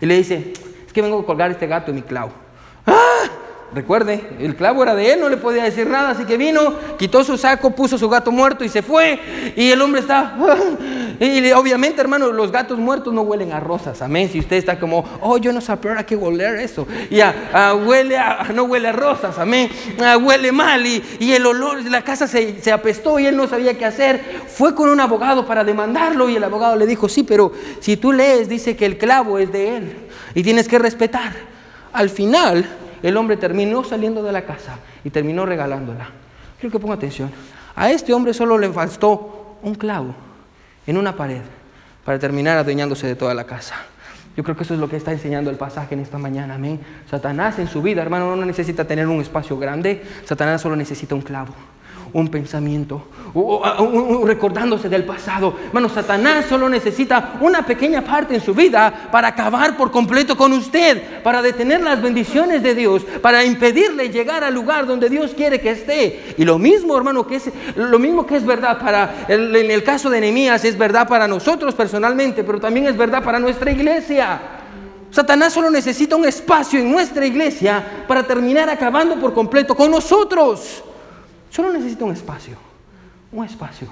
[0.00, 0.54] Y le dice,
[0.86, 2.32] es que vengo a colgar este gato en mi clavo.
[3.72, 7.22] Recuerde, el clavo era de él, no le podía decir nada, así que vino, quitó
[7.22, 9.52] su saco, puso su gato muerto y se fue.
[9.54, 10.36] Y el hombre está,
[11.20, 14.28] y obviamente, hermano, los gatos muertos no huelen a rosas, amén.
[14.28, 18.18] Si usted está como, oh, yo no sabía a qué oler eso, ya, ah, huele
[18.18, 19.70] a, no huele a rosas, amén,
[20.20, 23.84] huele mal y, el olor, la casa se, se apestó y él no sabía qué
[23.84, 24.20] hacer.
[24.48, 28.12] Fue con un abogado para demandarlo y el abogado le dijo, sí, pero si tú
[28.12, 29.96] lees, dice que el clavo es de él
[30.34, 31.32] y tienes que respetar.
[31.92, 32.68] Al final,
[33.02, 36.08] el hombre terminó saliendo de la casa y terminó regalándola.
[36.58, 37.30] Quiero que ponga atención.
[37.74, 40.14] A este hombre solo le faltó un clavo
[40.86, 41.42] en una pared
[42.04, 43.74] para terminar adueñándose de toda la casa.
[44.36, 46.80] Yo creo que eso es lo que está enseñando el pasaje en esta mañana, amén.
[47.10, 51.22] Satanás en su vida, hermano, no necesita tener un espacio grande, Satanás solo necesita un
[51.22, 51.54] clavo
[52.12, 53.02] un pensamiento,
[54.24, 55.54] recordándose del pasado.
[55.66, 60.52] Hermano, Satanás solo necesita una pequeña parte en su vida para acabar por completo con
[60.52, 65.60] usted, para detener las bendiciones de Dios, para impedirle llegar al lugar donde Dios quiere
[65.60, 66.34] que esté.
[66.36, 70.10] Y lo mismo, hermano, que es lo mismo que es verdad para en el caso
[70.10, 74.40] de Nehemías es verdad para nosotros personalmente, pero también es verdad para nuestra iglesia.
[75.10, 80.84] Satanás solo necesita un espacio en nuestra iglesia para terminar acabando por completo con nosotros.
[81.50, 82.56] Solo necesita un espacio,
[83.32, 83.88] un espacio.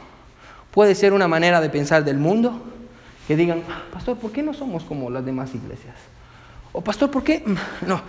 [0.71, 2.63] Puede ser una manera de pensar del mundo
[3.27, 5.97] que digan, ah, pastor, ¿por qué no somos como las demás iglesias?
[6.73, 7.45] O pastor, ¿por qué?
[7.87, 8.01] No,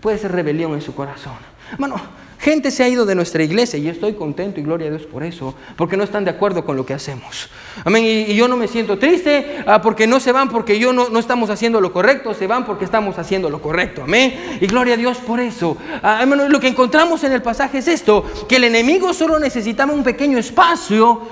[0.00, 1.34] puede ser rebelión en su corazón.
[1.72, 1.96] Hermano,
[2.44, 5.22] Gente se ha ido de nuestra iglesia y estoy contento y gloria a Dios por
[5.22, 7.48] eso, porque no están de acuerdo con lo que hacemos.
[7.86, 8.04] Amén.
[8.04, 11.18] Y, yo no me siento triste ah, porque no se van porque yo no, no,
[11.20, 14.02] estamos haciendo lo correcto, se van porque estamos haciendo lo correcto.
[14.02, 14.58] Amén.
[14.60, 15.78] Y gloria a Dios por eso.
[16.02, 20.04] Ah, lo que encontramos en el pasaje es esto, que el enemigo solo necesitaba un
[20.04, 21.22] pequeño espacio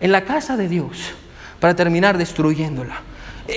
[0.00, 0.96] en la casa de Dios
[1.58, 3.02] para terminar destruyéndola.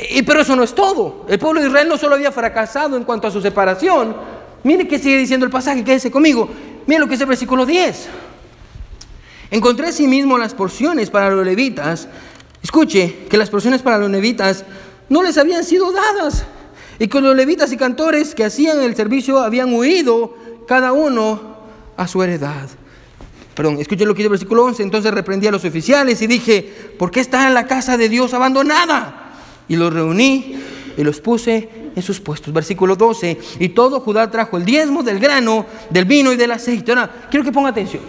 [0.09, 1.27] Y, pero eso no es todo.
[1.29, 4.15] El pueblo de Israel no solo había fracasado en cuanto a su separación.
[4.63, 6.49] Mire que sigue diciendo el pasaje, quédese conmigo.
[6.87, 8.07] Mire lo que es el versículo 10.
[9.51, 12.07] Encontré asimismo las porciones para los levitas.
[12.61, 14.65] Escuche, que las porciones para los levitas
[15.09, 16.45] no les habían sido dadas.
[16.99, 20.35] Y que los levitas y cantores que hacían el servicio habían huido
[20.67, 21.57] cada uno
[21.97, 22.69] a su heredad.
[23.53, 24.83] Perdón, escuche lo que dice el versículo 11.
[24.83, 26.61] Entonces reprendí a los oficiales y dije,
[26.97, 29.33] ¿por qué está en la casa de Dios abandonada?
[29.67, 30.55] Y los reuní
[30.97, 32.53] y los puse en sus puestos.
[32.53, 33.39] Versículo 12.
[33.59, 36.91] Y todo Judá trajo el diezmo del grano, del vino y del aceite.
[36.91, 38.03] Ahora, quiero que ponga atención.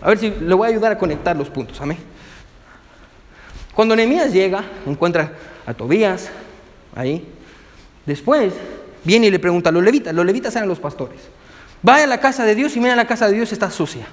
[0.00, 1.80] A ver si le voy a ayudar a conectar los puntos.
[1.80, 1.98] Amén.
[3.74, 5.32] Cuando Nehemías llega, encuentra
[5.66, 6.30] a Tobías
[6.94, 7.26] ahí.
[8.04, 8.52] Después
[9.04, 10.14] viene y le pregunta a los levitas.
[10.14, 11.20] Los levitas eran los pastores.
[11.82, 14.06] Vaya a la casa de Dios y mira la casa de Dios está sucia.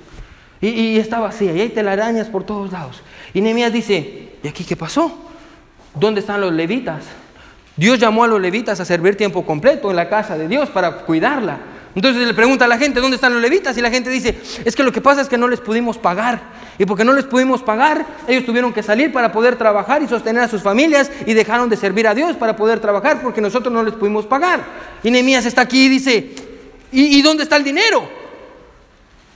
[0.61, 3.01] Y, está vacía y hay telarañas por todos lados.
[3.33, 5.17] Y Nehemías dice, ¿y aquí qué pasó?
[5.95, 7.03] ¿Dónde están los levitas?
[7.79, 10.97] Dios llamó a los levitas a servir tiempo completo en la casa de Dios para
[10.97, 11.59] cuidarla.
[11.95, 13.77] Entonces le pregunta a la gente, ¿dónde están los levitas?
[13.77, 16.41] Y la gente dice, es que lo que pasa es que no les pudimos pagar.
[16.77, 20.43] Y porque no les pudimos pagar, ellos tuvieron que salir para poder trabajar y sostener
[20.43, 23.81] a sus familias y dejaron de servir a Dios para poder trabajar porque nosotros no
[23.81, 24.61] les pudimos pagar.
[25.01, 26.35] Y Nehemías está aquí y dice,
[26.91, 28.09] ¿y, dónde está el dinero?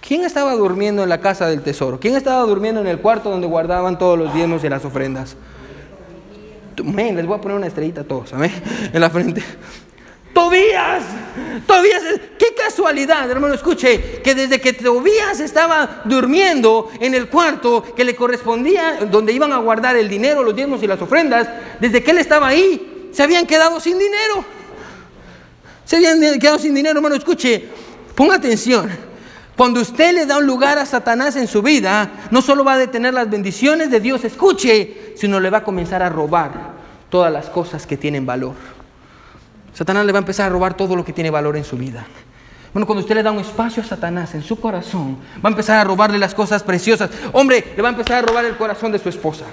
[0.05, 1.97] ¿Quién estaba durmiendo en la casa del tesoro?
[1.97, 5.37] ¿Quién estaba durmiendo en el cuarto donde guardaban todos los diezmos y las ofrendas?
[6.77, 8.51] Les voy a poner una estrellita a todos, ¿sabes?
[8.91, 9.43] En la frente.
[10.33, 11.03] Tobías,
[11.67, 12.01] Tobías,
[12.39, 18.15] qué casualidad, hermano, escuche, que desde que Tobías estaba durmiendo en el cuarto que le
[18.15, 21.47] correspondía, donde iban a guardar el dinero, los diezmos y las ofrendas,
[21.79, 24.43] desde que él estaba ahí, se habían quedado sin dinero.
[25.85, 27.69] Se habían quedado sin dinero, hermano, escuche,
[28.15, 28.89] ponga atención.
[29.55, 32.77] Cuando usted le da un lugar a Satanás en su vida, no solo va a
[32.77, 36.51] detener las bendiciones de Dios, escuche, sino le va a comenzar a robar
[37.09, 38.53] todas las cosas que tienen valor.
[39.73, 42.05] Satanás le va a empezar a robar todo lo que tiene valor en su vida.
[42.73, 45.79] Bueno, cuando usted le da un espacio a Satanás en su corazón, va a empezar
[45.79, 47.09] a robarle las cosas preciosas.
[47.31, 49.45] Hombre, le va a empezar a robar el corazón de su esposa.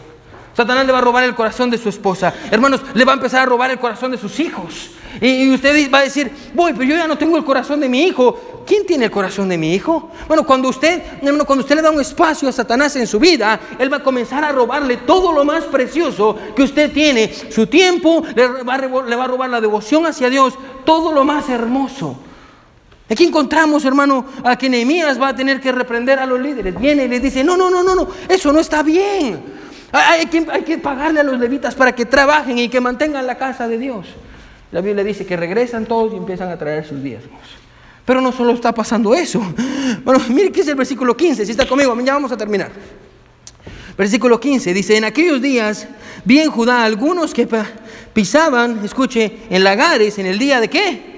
[0.57, 2.35] Satanás le va a robar el corazón de su esposa.
[2.51, 4.91] Hermanos, le va a empezar a robar el corazón de sus hijos.
[5.21, 8.05] Y, usted va a decir, voy, pero yo ya no tengo el corazón de mi
[8.05, 8.65] hijo.
[8.67, 10.11] ¿Quién tiene el corazón de mi hijo?
[10.29, 13.59] Bueno, cuando usted, hermano, cuando usted le da un espacio a Satanás en su vida,
[13.79, 17.33] él va a comenzar a robarle todo lo más precioso que usted tiene.
[17.51, 22.17] Su tiempo, le va a, robar la devoción hacia Dios, todo lo más hermoso.
[23.09, 26.79] Aquí encontramos, hermano, a que Nehemías va a tener que reprender a los líderes.
[26.79, 29.43] Viene y les dice, no, no, no, no, no, eso no está bien.
[29.93, 33.67] Hay que, que pagarle a los levitas para que trabajen y que mantengan la casa
[33.67, 34.07] de Dios.
[34.71, 37.41] La Biblia dice que regresan todos y empiezan a traer sus diezmos.
[38.05, 39.43] Pero no solo está pasando eso.
[40.05, 41.45] Bueno, mire qué es el versículo 15.
[41.45, 42.71] Si está conmigo, ya vamos a terminar.
[43.99, 45.89] Versículo 15 dice: En aquellos días
[46.25, 47.49] vi en Judá algunos que
[48.13, 51.10] pisaban, escuche, en lagares en el día de qué?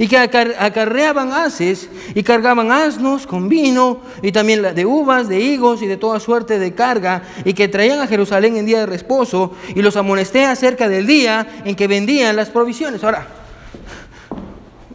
[0.00, 5.82] Y que acarreaban haces y cargaban asnos con vino y también de uvas, de higos
[5.82, 9.52] y de toda suerte de carga y que traían a Jerusalén en día de reposo
[9.74, 13.04] y los amonesté acerca del día en que vendían las provisiones.
[13.04, 13.26] Ahora,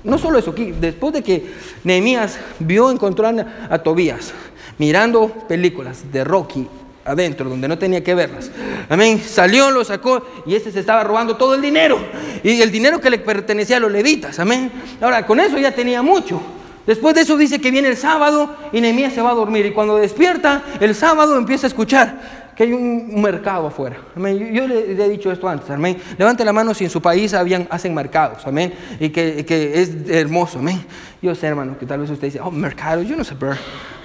[0.04, 4.34] no solo eso, después de que Nehemías vio encontrar a Tobías
[4.80, 6.68] mirando películas de Rocky
[7.06, 8.52] adentro, donde no tenía que verlas.
[8.90, 9.22] Amén.
[9.24, 12.00] Salió, lo sacó y este se estaba robando todo el dinero.
[12.44, 14.40] Y el dinero que le pertenecía a los levitas.
[14.40, 14.72] Amén.
[15.00, 16.42] Ahora, con eso ya tenía mucho.
[16.86, 19.66] Después de eso dice que viene el sábado y Nehemías se va a dormir.
[19.66, 23.98] Y cuando despierta, el sábado empieza a escuchar que hay un mercado afuera.
[24.16, 24.54] Amén.
[24.54, 25.70] Yo, le, he dicho esto antes.
[25.70, 25.98] Amén.
[26.18, 28.46] Levante la mano si en su país habían, hacen mercados.
[28.48, 28.74] Amén.
[29.00, 30.60] Y que, que es hermoso.
[30.60, 30.86] Amén.
[31.22, 33.02] Yo sé, hermano, que tal vez usted dice, oh, mercado.
[33.02, 33.56] Yo no sé, pero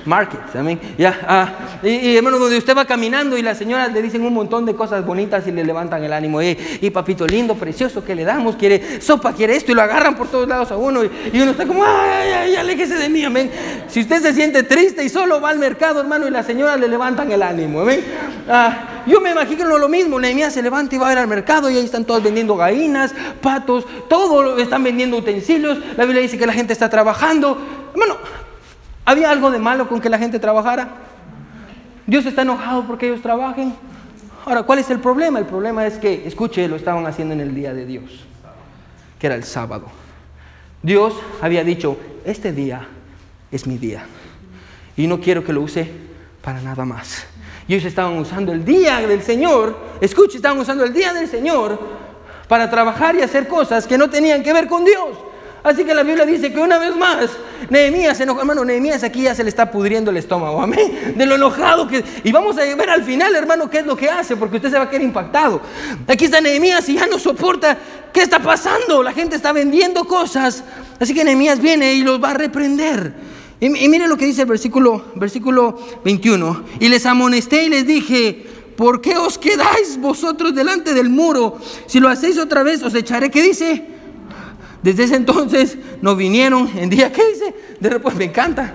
[0.04, 0.80] market, amén.
[0.98, 1.48] Ya, ah,
[1.82, 5.04] y, hermano, donde usted va caminando y las señoras le dicen un montón de cosas
[5.04, 6.42] bonitas y le levantan el ánimo.
[6.42, 8.56] Y, y papito lindo, precioso, que le damos?
[8.56, 11.04] Quiere sopa, quiere esto y lo agarran por todos lados a uno.
[11.04, 13.50] Y, uno está como, ay, ay, aléjese de mí, amén.
[13.88, 16.88] Si usted se siente triste y solo va al mercado, hermano, y las señoras le
[16.88, 18.04] levantan el ánimo, amén.
[18.48, 20.20] Ah, yo me imagino lo mismo.
[20.20, 23.14] Nehemías se levanta y va a ir al mercado y ahí están todos vendiendo gallinas,
[23.40, 25.78] patos, todo, están vendiendo utensilios.
[25.96, 27.58] La Biblia dice que la gente está trabajando.
[27.92, 28.16] Hermano,
[29.10, 30.88] ¿Había algo de malo con que la gente trabajara?
[32.06, 33.74] Dios está enojado porque ellos trabajen.
[34.46, 35.40] Ahora, ¿cuál es el problema?
[35.40, 38.24] El problema es que, escuche, lo estaban haciendo en el día de Dios,
[39.18, 39.86] que era el sábado.
[40.80, 42.86] Dios había dicho, este día
[43.50, 44.04] es mi día.
[44.96, 45.90] Y no quiero que lo use
[46.40, 47.26] para nada más.
[47.66, 51.80] Y ellos estaban usando el día del Señor, escuche, estaban usando el día del Señor
[52.46, 55.29] para trabajar y hacer cosas que no tenían que ver con Dios.
[55.62, 57.30] Así que la Biblia dice que una vez más,
[57.68, 58.40] Nehemías se enojó.
[58.40, 60.60] Hermano, Nehemías aquí ya se le está pudriendo el estómago.
[60.60, 61.14] Amén.
[61.16, 62.02] De lo enojado que.
[62.24, 64.78] Y vamos a ver al final, hermano, qué es lo que hace, porque usted se
[64.78, 65.60] va a quedar impactado.
[66.08, 67.76] Aquí está Nehemías y ya no soporta.
[68.12, 69.02] ¿Qué está pasando?
[69.02, 70.64] La gente está vendiendo cosas.
[70.98, 73.12] Así que Nehemías viene y los va a reprender.
[73.60, 76.64] Y, y mire lo que dice el versículo, versículo 21.
[76.80, 78.46] Y les amonesté y les dije.
[78.76, 81.58] ¿Por qué os quedáis vosotros delante del muro?
[81.84, 83.30] Si lo hacéis otra vez, os echaré.
[83.30, 83.99] ¿Qué dice?
[84.82, 87.54] Desde ese entonces no vinieron en día, ¿qué dice?
[87.78, 88.74] De repente me encanta,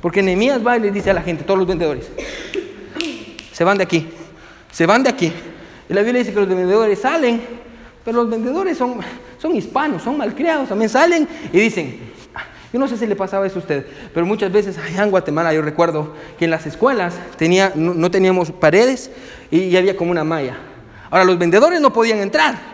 [0.00, 2.08] porque Nehemías va y le dice a la gente, todos los vendedores,
[3.52, 4.08] se van de aquí,
[4.70, 5.32] se van de aquí.
[5.88, 7.42] Y la Biblia dice que los vendedores salen,
[8.04, 9.00] pero los vendedores son,
[9.38, 11.98] son hispanos, son malcriados, también salen y dicen,
[12.72, 15.52] yo no sé si le pasaba eso a usted, pero muchas veces allá en Guatemala
[15.52, 19.10] yo recuerdo que en las escuelas tenía, no, no teníamos paredes
[19.50, 20.56] y había como una malla.
[21.10, 22.73] Ahora los vendedores no podían entrar,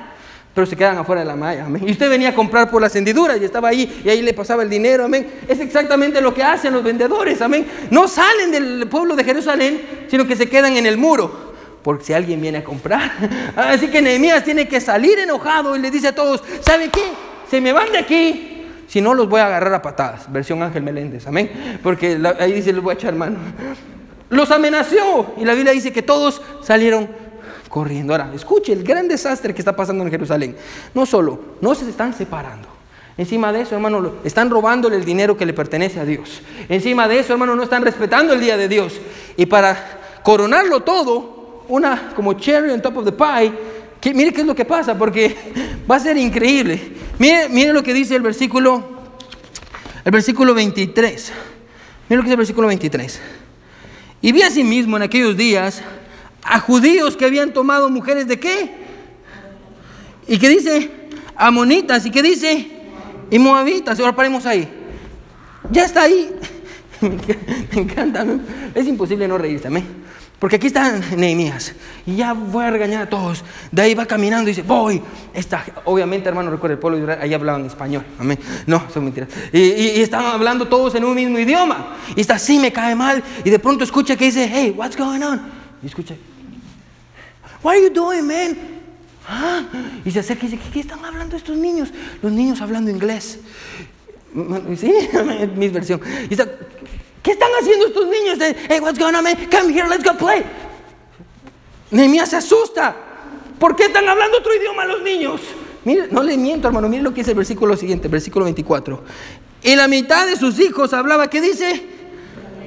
[0.55, 1.84] pero se quedan afuera de la malla, amén.
[1.86, 4.62] Y usted venía a comprar por las hendiduras y estaba ahí y ahí le pasaba
[4.62, 5.26] el dinero, amén.
[5.46, 7.66] Es exactamente lo que hacen los vendedores, amén.
[7.90, 12.12] No salen del pueblo de Jerusalén, sino que se quedan en el muro, porque si
[12.12, 13.12] alguien viene a comprar.
[13.57, 17.05] Así que Nehemías tiene que salir enojado y le dice a todos, ¿sabe qué?
[17.48, 18.66] Se me van de aquí.
[18.88, 20.32] Si no, los voy a agarrar a patadas.
[20.32, 21.78] Versión Ángel Meléndez, amén.
[21.80, 23.38] Porque ahí dice, les voy a echar mano.
[24.30, 27.09] Los amenazó y la Biblia dice que todos salieron
[27.70, 28.12] corriendo.
[28.12, 30.56] Ahora, escuche el gran desastre que está pasando en Jerusalén.
[30.92, 32.68] No solo, no se están separando.
[33.16, 36.42] Encima de eso, hermano, están robándole el dinero que le pertenece a Dios.
[36.68, 39.00] Encima de eso, hermano, no están respetando el día de Dios.
[39.36, 43.52] Y para coronarlo todo, una como cherry on top of the pie,
[44.00, 45.36] que, mire qué es lo que pasa, porque
[45.90, 46.92] va a ser increíble.
[47.18, 48.82] Mire, mire lo que dice el versículo,
[50.04, 51.32] el versículo 23.
[52.08, 53.20] Mire lo que dice el versículo 23.
[54.22, 55.82] Y vi asimismo en aquellos días
[56.43, 58.70] a judíos que habían tomado mujeres de qué?
[60.26, 60.91] ¿Y qué dice?
[61.36, 62.05] Amonitas.
[62.07, 62.70] ¿Y qué dice?
[63.30, 63.99] Y moabitas.
[64.01, 64.68] Ahora paremos ahí.
[65.70, 66.30] Ya está ahí.
[67.01, 68.24] Me encanta.
[68.24, 68.41] ¿no?
[68.74, 69.68] Es imposible no reírse.
[69.68, 70.01] amén.
[70.38, 71.74] Porque aquí está Nehemías.
[72.07, 73.45] Y ya voy a regañar a todos.
[73.70, 75.03] De ahí va caminando y dice, voy.
[75.34, 78.05] Esta, obviamente, hermano, recuerda, el pueblo de Israel, ahí hablaban español.
[78.18, 78.38] Amén.
[78.66, 79.28] No, son mentiras.
[79.53, 81.97] Y, y- y estaban hablando todos en un mismo idioma.
[82.16, 83.22] Y está así, me cae mal.
[83.45, 85.43] Y de pronto escucha que dice, hey, what's going on?
[85.82, 86.14] Y escucha,
[87.62, 88.56] what are you doing, man?
[89.28, 89.62] Ah,
[90.04, 91.90] Y se acerca y dice, ¿qué, están hablando estos niños?
[92.22, 93.38] Los niños hablando inglés.
[94.76, 94.92] Sí,
[95.56, 96.00] mi versión.
[96.28, 96.48] Y está,
[97.22, 98.38] ¿qué están haciendo estos niños?
[98.68, 99.36] Hey, what's going on, man?
[99.50, 100.44] Come here, let's go play.
[101.90, 102.96] Nehemías se asusta.
[103.58, 105.40] ¿Por qué están hablando otro idioma los niños?
[105.84, 106.88] Mire, no le miento, hermano.
[106.88, 109.02] Mire lo que dice el versículo siguiente, versículo 24.
[109.62, 111.99] Y la mitad de sus hijos hablaba, ¿qué dice?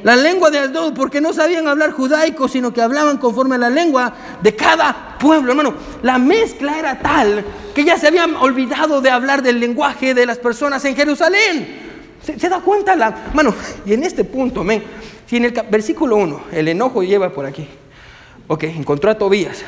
[0.04, 3.70] La lengua de Asdod, porque no sabían hablar judaico, sino que hablaban conforme a la
[3.70, 5.52] lengua de cada pueblo.
[5.52, 7.44] Hermano, la mezcla era tal
[7.74, 11.84] que ya se habían olvidado de hablar del lenguaje de las personas en Jerusalén.
[12.22, 12.94] ¿Se, da cuenta?
[12.94, 13.54] Hermano,
[13.86, 14.84] y en este punto, amén.
[15.26, 17.68] Si el versículo 1, el enojo lleva por aquí.
[18.48, 19.64] Ok, encontró a Tobías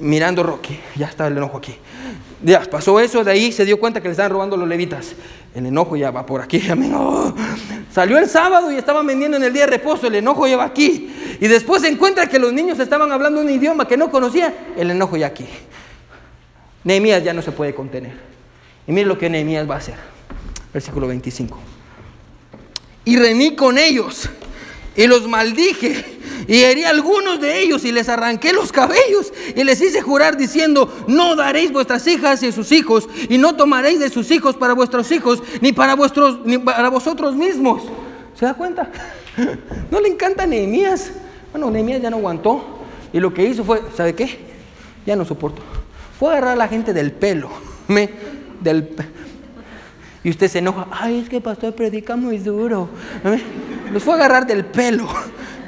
[0.00, 0.78] mirando Rocky.
[0.96, 1.74] Ya está el enojo aquí.
[2.42, 5.14] Ya pasó eso, de ahí se dio cuenta que le estaban robando los levitas.
[5.54, 6.94] El enojo ya va por aquí, amén.
[6.94, 7.34] Oh.
[7.92, 10.06] Salió el sábado y estaban vendiendo en el día de reposo.
[10.06, 11.12] El enojo ya va aquí.
[11.40, 14.54] Y después se encuentra que los niños estaban hablando un idioma que no conocía.
[14.76, 15.46] El enojo ya aquí.
[16.84, 18.12] Nehemías ya no se puede contener.
[18.86, 19.96] Y mire lo que Nehemías va a hacer.
[20.72, 21.58] Versículo 25.
[23.04, 24.28] Y rení con ellos
[24.96, 29.62] y los maldije y herí a algunos de ellos y les arranqué los cabellos y
[29.62, 34.10] les hice jurar diciendo, no daréis vuestras hijas y sus hijos y no tomaréis de
[34.10, 37.82] sus hijos para vuestros hijos ni para vuestros ni para vosotros mismos.
[38.38, 38.90] ¿Se da cuenta?
[39.90, 41.12] ¿No le encanta Nehemías?
[41.52, 42.64] Bueno, Nehemías ya no aguantó
[43.12, 44.38] y lo que hizo fue, ¿sabe qué?
[45.06, 45.62] Ya no soporto.
[46.18, 47.48] Fue a agarrar a la gente del pelo,
[47.88, 48.10] me,
[48.60, 48.88] del
[50.22, 52.88] y usted se enoja, ay, es que pastor predica muy duro.
[53.24, 53.42] Amén.
[53.92, 55.08] Los fue a agarrar del pelo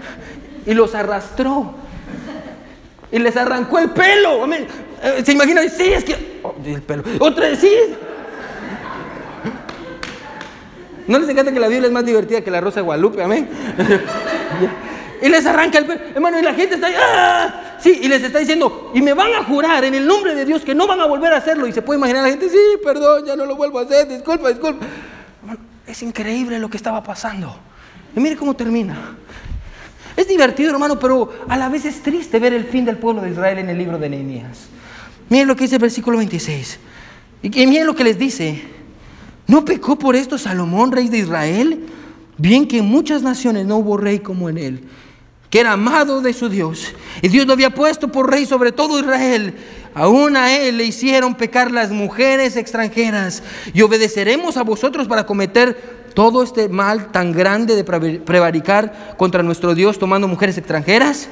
[0.66, 1.74] y los arrastró.
[3.10, 4.46] Y les arrancó el pelo.
[4.52, 5.62] Eh, ¿Se imagina?
[5.68, 6.40] Sí, es que...
[6.42, 7.02] oh, el pelo.
[7.18, 7.72] Otra sí.
[11.06, 13.22] ¿No les encanta que la Biblia es más divertida que la Rosa de Guadalupe?
[13.22, 13.48] Amén.
[15.22, 16.00] y les arranca el pelo.
[16.14, 16.94] Hermano, y la gente está ahí.
[16.98, 17.76] ¡ah!
[17.78, 20.62] Sí, y les está diciendo, y me van a jurar en el nombre de Dios
[20.62, 21.66] que no van a volver a hacerlo.
[21.66, 24.48] Y se puede imaginar la gente, sí, perdón, ya no lo vuelvo a hacer, disculpa,
[24.48, 24.84] disculpa.
[25.86, 27.56] Es increíble lo que estaba pasando.
[28.16, 29.16] Y mire cómo termina.
[30.16, 33.30] Es divertido, hermano, pero a la vez es triste ver el fin del pueblo de
[33.30, 34.66] Israel en el libro de Nehemías.
[35.28, 36.78] Miren lo que dice el versículo 26.
[37.42, 38.62] Y miren lo que les dice.
[39.46, 41.86] ¿No pecó por esto Salomón, rey de Israel?
[42.38, 44.84] Bien que en muchas naciones no hubo rey como en él,
[45.52, 46.94] que era amado de su Dios.
[47.20, 49.54] Y Dios lo había puesto por rey sobre todo Israel.
[49.94, 53.42] aún a él le hicieron pecar las mujeres extranjeras.
[53.74, 59.74] Y obedeceremos a vosotros para cometer todo este mal tan grande de prevaricar contra nuestro
[59.74, 61.28] Dios tomando mujeres extranjeras.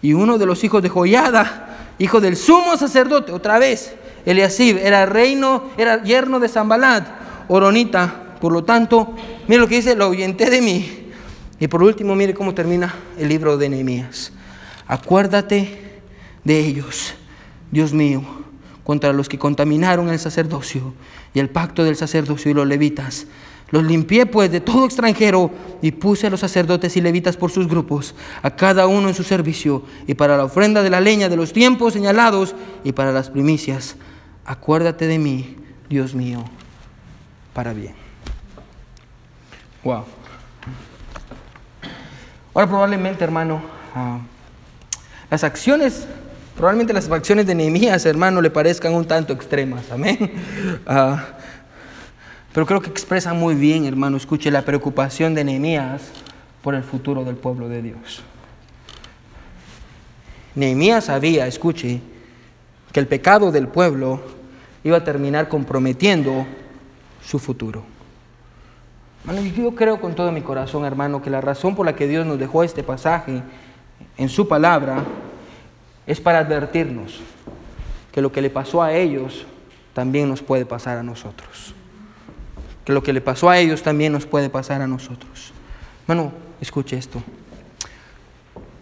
[0.00, 3.92] Y uno de los hijos de Joyada, hijo del sumo sacerdote, otra vez,
[4.24, 7.06] Eliasib, era reino, era yerno de Zambalat,
[7.48, 8.38] Oronita.
[8.40, 9.14] Por lo tanto,
[9.48, 10.99] mire lo que dice, lo ahuyenté de mí.
[11.60, 14.32] Y por último, mire cómo termina el libro de Nehemías.
[14.88, 16.00] Acuérdate
[16.42, 17.14] de ellos,
[17.70, 18.22] Dios mío,
[18.82, 20.94] contra los que contaminaron el sacerdocio
[21.32, 23.26] y el pacto del sacerdocio y los levitas
[23.70, 25.50] los limpié pues de todo extranjero
[25.80, 29.22] y puse a los sacerdotes y levitas por sus grupos, a cada uno en su
[29.22, 32.54] servicio, y para la ofrenda de la leña de los tiempos señalados
[32.84, 33.96] y para las primicias.
[34.44, 35.56] Acuérdate de mí,
[35.88, 36.44] Dios mío,
[37.54, 37.94] para bien.
[39.84, 40.04] Wow.
[42.52, 43.62] Ahora probablemente, hermano,
[43.94, 44.18] ah,
[45.30, 46.06] las acciones,
[46.56, 49.90] probablemente las acciones de Nehemías, hermano, le parezcan un tanto extremas.
[49.90, 50.32] Amén.
[50.86, 51.24] Ah,
[52.52, 56.02] pero creo que expresa muy bien, hermano, escuche la preocupación de Nehemías
[56.62, 58.22] por el futuro del pueblo de Dios.
[60.56, 62.00] Nehemías sabía, escuche,
[62.92, 64.20] que el pecado del pueblo
[64.82, 66.44] iba a terminar comprometiendo
[67.22, 67.84] su futuro.
[69.56, 72.38] Yo creo con todo mi corazón, hermano, que la razón por la que Dios nos
[72.38, 73.42] dejó este pasaje
[74.16, 75.04] en su palabra
[76.06, 77.20] es para advertirnos
[78.12, 79.46] que lo que le pasó a ellos
[79.92, 81.74] también nos puede pasar a nosotros
[82.84, 85.52] que lo que le pasó a ellos también nos puede pasar a nosotros.
[86.06, 87.22] Bueno, escuche esto.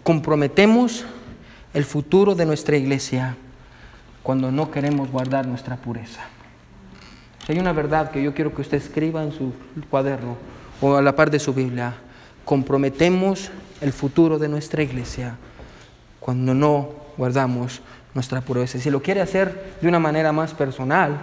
[0.02, 1.04] Comprometemos
[1.74, 3.36] el futuro de nuestra iglesia
[4.22, 6.20] cuando no queremos guardar nuestra pureza.
[7.48, 9.52] Hay una verdad que yo quiero que usted escriba en su
[9.88, 10.36] cuaderno
[10.82, 11.94] o a la par de su Biblia.
[12.44, 15.36] Comprometemos el futuro de nuestra iglesia
[16.20, 17.80] cuando no guardamos
[18.14, 18.78] nuestra pureza.
[18.78, 21.18] Si lo quiere hacer de una manera más personal,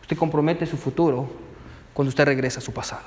[0.00, 1.28] usted compromete su futuro
[1.92, 3.04] cuando usted regresa a su pasado.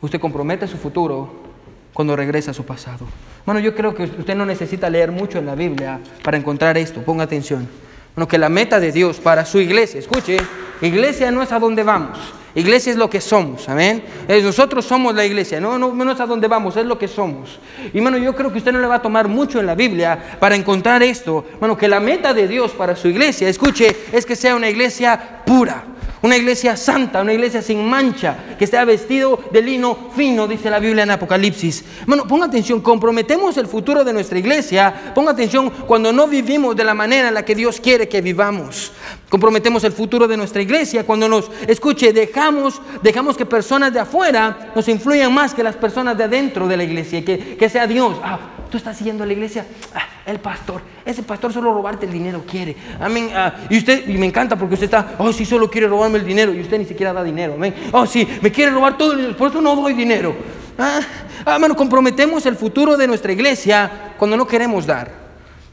[0.00, 1.48] Usted compromete su futuro
[1.92, 3.06] cuando regresa a su pasado.
[3.44, 7.02] Bueno, yo creo que usted no necesita leer mucho en la Biblia para encontrar esto.
[7.02, 7.68] Ponga atención.
[8.14, 10.38] Bueno, que la meta de Dios para su iglesia, escuche,
[10.80, 12.18] iglesia no es a dónde vamos.
[12.54, 14.02] Iglesia es lo que somos, amén.
[14.42, 17.60] nosotros somos la iglesia, no, no, es a dónde vamos, es lo que somos.
[17.92, 20.36] Y bueno, yo creo que usted no le va a tomar mucho en la Biblia
[20.40, 21.44] para encontrar esto.
[21.60, 25.37] Bueno, que la meta de Dios para su iglesia, escuche, es que sea una iglesia
[25.48, 25.82] pura.
[26.20, 30.80] Una iglesia santa, una iglesia sin mancha, que esté vestido de lino fino, dice la
[30.80, 31.84] Biblia en Apocalipsis.
[32.06, 35.12] Bueno, ponga atención, comprometemos el futuro de nuestra iglesia.
[35.14, 38.90] Ponga atención cuando no vivimos de la manera en la que Dios quiere que vivamos.
[39.28, 44.72] Comprometemos el futuro de nuestra iglesia cuando nos, escuche, dejamos, dejamos que personas de afuera
[44.74, 48.16] nos influyan más que las personas de adentro de la iglesia, que, que sea Dios.
[48.24, 48.40] Ah,
[48.70, 52.44] tú estás siguiendo a la iglesia, ah, el pastor, ese pastor solo robarte el dinero
[52.48, 52.76] quiere.
[53.00, 53.30] Amén.
[53.34, 56.24] Ah, y usted, y me encanta porque usted está, oh, sí, solo quiere robarme el
[56.24, 57.54] dinero y usted ni siquiera da dinero.
[57.54, 57.74] Amén.
[57.92, 60.34] Oh, sí, me quiere robar todo el dinero, por eso no doy dinero.
[60.78, 61.00] Ah,
[61.44, 65.27] ah comprometemos el futuro de nuestra iglesia cuando no queremos dar.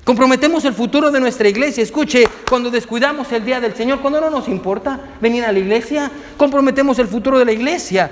[0.05, 1.81] Comprometemos el futuro de nuestra iglesia.
[1.81, 6.11] Escuche, cuando descuidamos el día del Señor, cuando no nos importa venir a la iglesia,
[6.37, 8.11] comprometemos el futuro de la iglesia.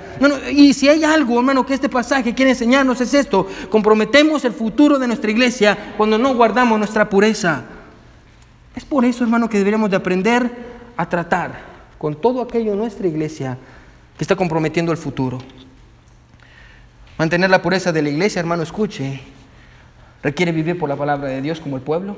[0.50, 3.46] y si hay algo, hermano, que este pasaje quiere enseñarnos es esto.
[3.70, 7.62] Comprometemos el futuro de nuestra iglesia cuando no guardamos nuestra pureza.
[8.74, 10.50] Es por eso, hermano, que deberíamos de aprender
[10.96, 11.60] a tratar
[11.96, 13.56] con todo aquello en nuestra iglesia
[14.18, 15.38] que está comprometiendo el futuro.
[17.16, 19.20] Mantener la pureza de la iglesia, hermano, escuche
[20.24, 22.16] requiere vivir por la palabra de Dios como el pueblo.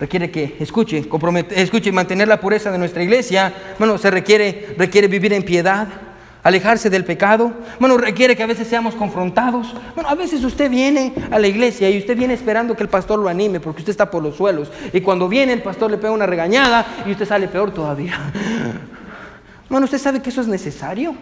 [0.00, 3.54] Requiere que escuche, compromete, escuche mantener la pureza de nuestra iglesia.
[3.78, 5.86] Bueno, se requiere, requiere vivir en piedad,
[6.42, 7.52] alejarse del pecado.
[7.78, 9.72] Bueno, requiere que a veces seamos confrontados.
[9.94, 13.20] Bueno, a veces usted viene a la iglesia y usted viene esperando que el pastor
[13.20, 14.72] lo anime porque usted está por los suelos.
[14.92, 18.18] Y cuando viene el pastor le pega una regañada y usted sale peor todavía.
[19.70, 21.14] Bueno, usted sabe que eso es necesario.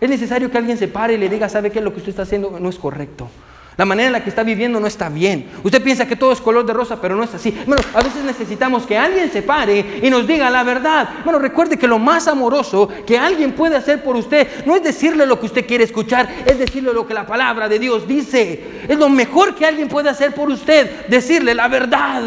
[0.00, 1.80] Es necesario que alguien se pare y le diga, ¿sabe qué?
[1.80, 3.28] Lo que usted está haciendo no es correcto.
[3.76, 5.50] La manera en la que está viviendo no está bien.
[5.64, 7.50] Usted piensa que todo es color de rosa, pero no es así.
[7.66, 11.08] Bueno, a veces necesitamos que alguien se pare y nos diga la verdad.
[11.24, 15.26] Bueno, recuerde que lo más amoroso que alguien puede hacer por usted no es decirle
[15.26, 18.84] lo que usted quiere escuchar, es decirle lo que la palabra de Dios dice.
[18.86, 22.22] Es lo mejor que alguien puede hacer por usted, decirle la verdad.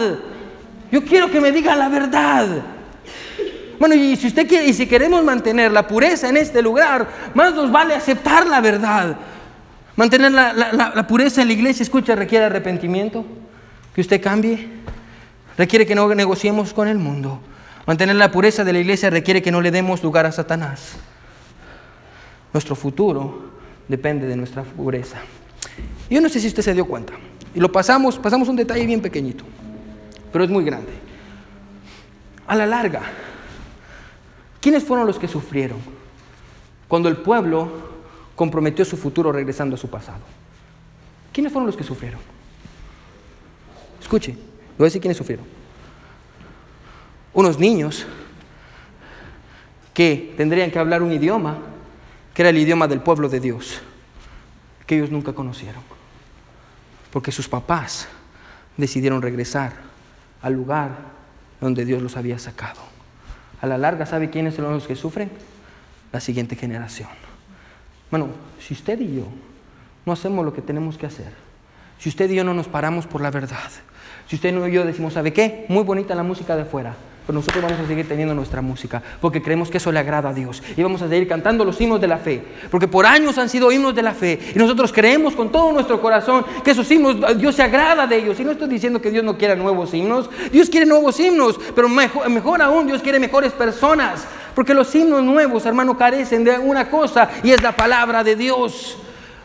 [0.92, 2.48] Yo quiero que me diga la verdad.
[3.80, 7.54] Bueno, y si usted quiere, y si queremos mantener la pureza en este lugar, más
[7.54, 9.16] nos vale aceptar la verdad.
[9.98, 13.26] Mantener la, pureza en la iglesia, escucha, requiere arrepentimiento,
[13.96, 14.70] que usted cambie,
[15.58, 17.40] requiere que no negociemos con el mundo.
[17.88, 20.94] Mantener la pureza de la iglesia requiere que no le demos lugar a Satanás.
[22.54, 23.54] Nuestro futuro
[23.88, 25.18] depende de nuestra pureza.
[26.12, 27.14] Yo no sé si usted se dio cuenta.
[27.56, 29.46] Y lo pasamos, pasamos un detalle bien pequeñito,
[30.32, 30.92] pero es muy grande.
[32.46, 33.02] a la larga,
[34.62, 35.80] ¿quiénes fueron los que sufrieron
[36.88, 37.97] cuando el pueblo
[38.38, 40.22] comprometió su futuro regresando a su pasado?
[41.34, 42.20] ¿Quiénes fueron los que sufrieron?
[44.00, 44.34] Escuche,
[44.78, 45.46] voy a decir quiénes sufrieron.
[47.34, 48.06] Unos niños
[49.92, 51.58] que tendrían que hablar un idioma
[52.36, 53.82] que era el idioma del pueblo de Dios,
[54.86, 55.82] que ellos nunca conocieron,
[57.12, 58.08] porque sus papás
[58.78, 59.74] decidieron regresar
[60.44, 60.92] al lugar
[61.60, 62.82] donde Dios los había sacado.
[63.60, 65.32] A la larga, ¿sabe quiénes son los que sufren?
[66.12, 67.27] La siguiente generación.
[68.10, 68.30] Bueno,
[68.60, 69.26] si usted y yo
[70.06, 71.34] no hacemos lo que tenemos que hacer,
[72.00, 73.70] si usted y yo no nos paramos por la verdad,
[74.28, 75.66] si usted y yo decimos, ¿sabe qué?
[75.70, 76.96] Muy bonita la música de afuera,
[77.28, 80.34] pero nosotros vamos a seguir teniendo nuestra música, porque creemos que eso le agrada a
[80.34, 80.64] Dios.
[80.78, 83.70] Y vamos a seguir cantando los himnos de la fe, porque por años han sido
[83.70, 84.40] himnos de la fe.
[84.56, 88.40] Y nosotros creemos con todo nuestro corazón que esos himnos, Dios se agrada de ellos.
[88.40, 91.90] Y no estoy diciendo que Dios no quiera nuevos himnos, Dios quiere nuevos himnos, pero
[91.90, 94.26] mejor, mejor aún, Dios quiere mejores personas.
[94.56, 98.98] Porque los himnos nuevos, hermano, carecen de una cosa y es la palabra de Dios.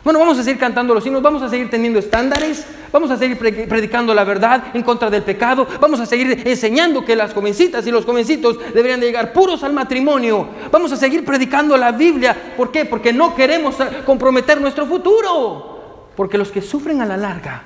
[0.03, 3.37] Bueno, vamos a seguir cantando los himnos, vamos a seguir teniendo estándares, vamos a seguir
[3.37, 7.91] predicando la verdad en contra del pecado, vamos a seguir enseñando que las jovencitas y
[7.91, 12.53] los jovencitos deberían de llegar puros al matrimonio, vamos a seguir predicando la Biblia.
[12.57, 12.83] ¿Por qué?
[12.83, 16.09] Porque no queremos comprometer nuestro futuro.
[16.17, 17.63] Porque los que sufren a la larga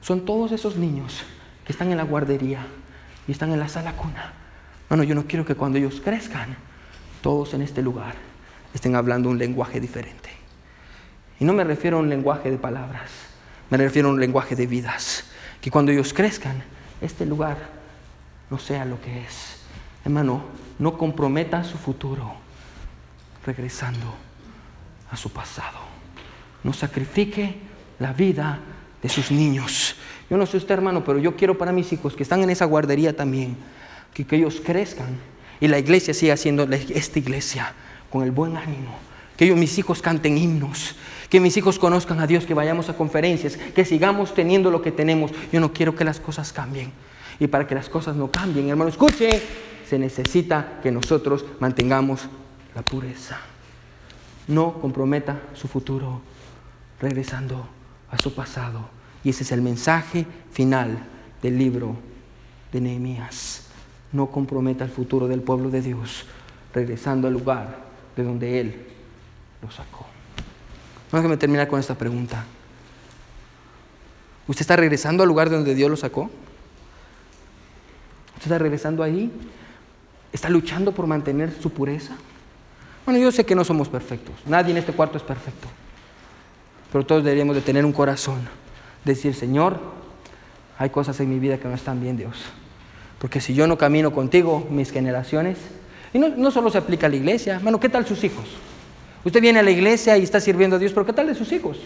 [0.00, 1.22] son todos esos niños
[1.66, 2.66] que están en la guardería
[3.26, 4.32] y están en la sala cuna.
[4.88, 6.56] Bueno, yo no quiero que cuando ellos crezcan,
[7.20, 8.14] todos en este lugar
[8.72, 10.33] estén hablando un lenguaje diferente.
[11.40, 13.10] Y no me refiero a un lenguaje de palabras,
[13.70, 15.24] me refiero a un lenguaje de vidas.
[15.60, 16.62] Que cuando ellos crezcan,
[17.00, 17.56] este lugar
[18.50, 19.60] no sea lo que es.
[20.04, 20.44] Hermano,
[20.78, 22.34] no comprometa su futuro
[23.46, 24.14] regresando
[25.10, 25.78] a su pasado.
[26.62, 27.56] No sacrifique
[27.98, 28.58] la vida
[29.02, 29.96] de sus niños.
[30.30, 32.64] Yo no sé usted, hermano, pero yo quiero para mis hijos que están en esa
[32.64, 33.56] guardería también,
[34.12, 35.18] que, ellos crezcan
[35.60, 37.72] y la iglesia siga siendo esta iglesia
[38.10, 38.96] con el buen ánimo.
[39.36, 40.94] Que ellos, mis hijos, canten himnos,
[41.28, 44.92] que mis hijos conozcan a Dios, que vayamos a conferencias, que sigamos teniendo lo que
[44.92, 45.32] tenemos.
[45.52, 46.92] Yo no quiero que las cosas cambien.
[47.40, 49.42] Y para que las cosas no cambien, hermano, escuche,
[49.88, 52.28] se necesita que nosotros mantengamos
[52.74, 53.40] la pureza.
[54.46, 56.20] No comprometa su futuro
[57.00, 57.66] regresando
[58.10, 58.88] a su pasado.
[59.24, 60.98] Y ese es el mensaje final
[61.42, 61.96] del libro
[62.72, 63.62] de Nehemías.
[64.12, 66.26] No comprometa el futuro del pueblo de Dios
[66.72, 67.84] regresando al lugar
[68.16, 68.93] de donde Él
[69.64, 70.06] lo sacó.
[71.10, 72.44] Déjame terminar con esta pregunta.
[74.46, 76.30] ¿Usted está regresando al lugar donde Dios lo sacó?
[78.34, 79.32] ¿Usted está regresando ahí?
[80.32, 82.14] ¿Está luchando por mantener su pureza?
[83.06, 84.34] Bueno, yo sé que no somos perfectos.
[84.46, 85.68] Nadie en este cuarto es perfecto.
[86.92, 88.40] Pero todos deberíamos de tener un corazón.
[89.04, 89.80] Decir, Señor,
[90.78, 92.36] hay cosas en mi vida que no están bien, Dios.
[93.18, 95.58] Porque si yo no camino contigo, mis generaciones,
[96.12, 98.44] y no, solo se aplica a la iglesia, bueno, ¿qué tal sus hijos?
[99.24, 101.50] Usted viene a la iglesia y está sirviendo a Dios, pero ¿qué tal de sus
[101.52, 101.78] hijos?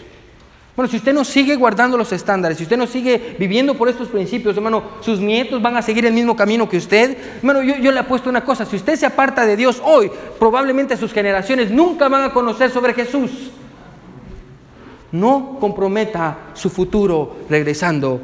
[0.75, 4.07] Bueno, si usted no sigue guardando los estándares, si usted no sigue viviendo por estos
[4.07, 7.17] principios, hermano, sus nietos van a seguir el mismo camino que usted.
[7.37, 10.09] Hermano, yo, le apuesto una cosa, si usted se aparta de Dios hoy,
[10.39, 13.51] probablemente sus generaciones nunca van a conocer sobre Jesús.
[15.11, 18.21] No comprometa su futuro regresando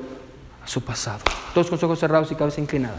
[0.63, 1.19] a su pasado.
[1.53, 2.95] Todos con ojos cerrados y cabeza inclinada.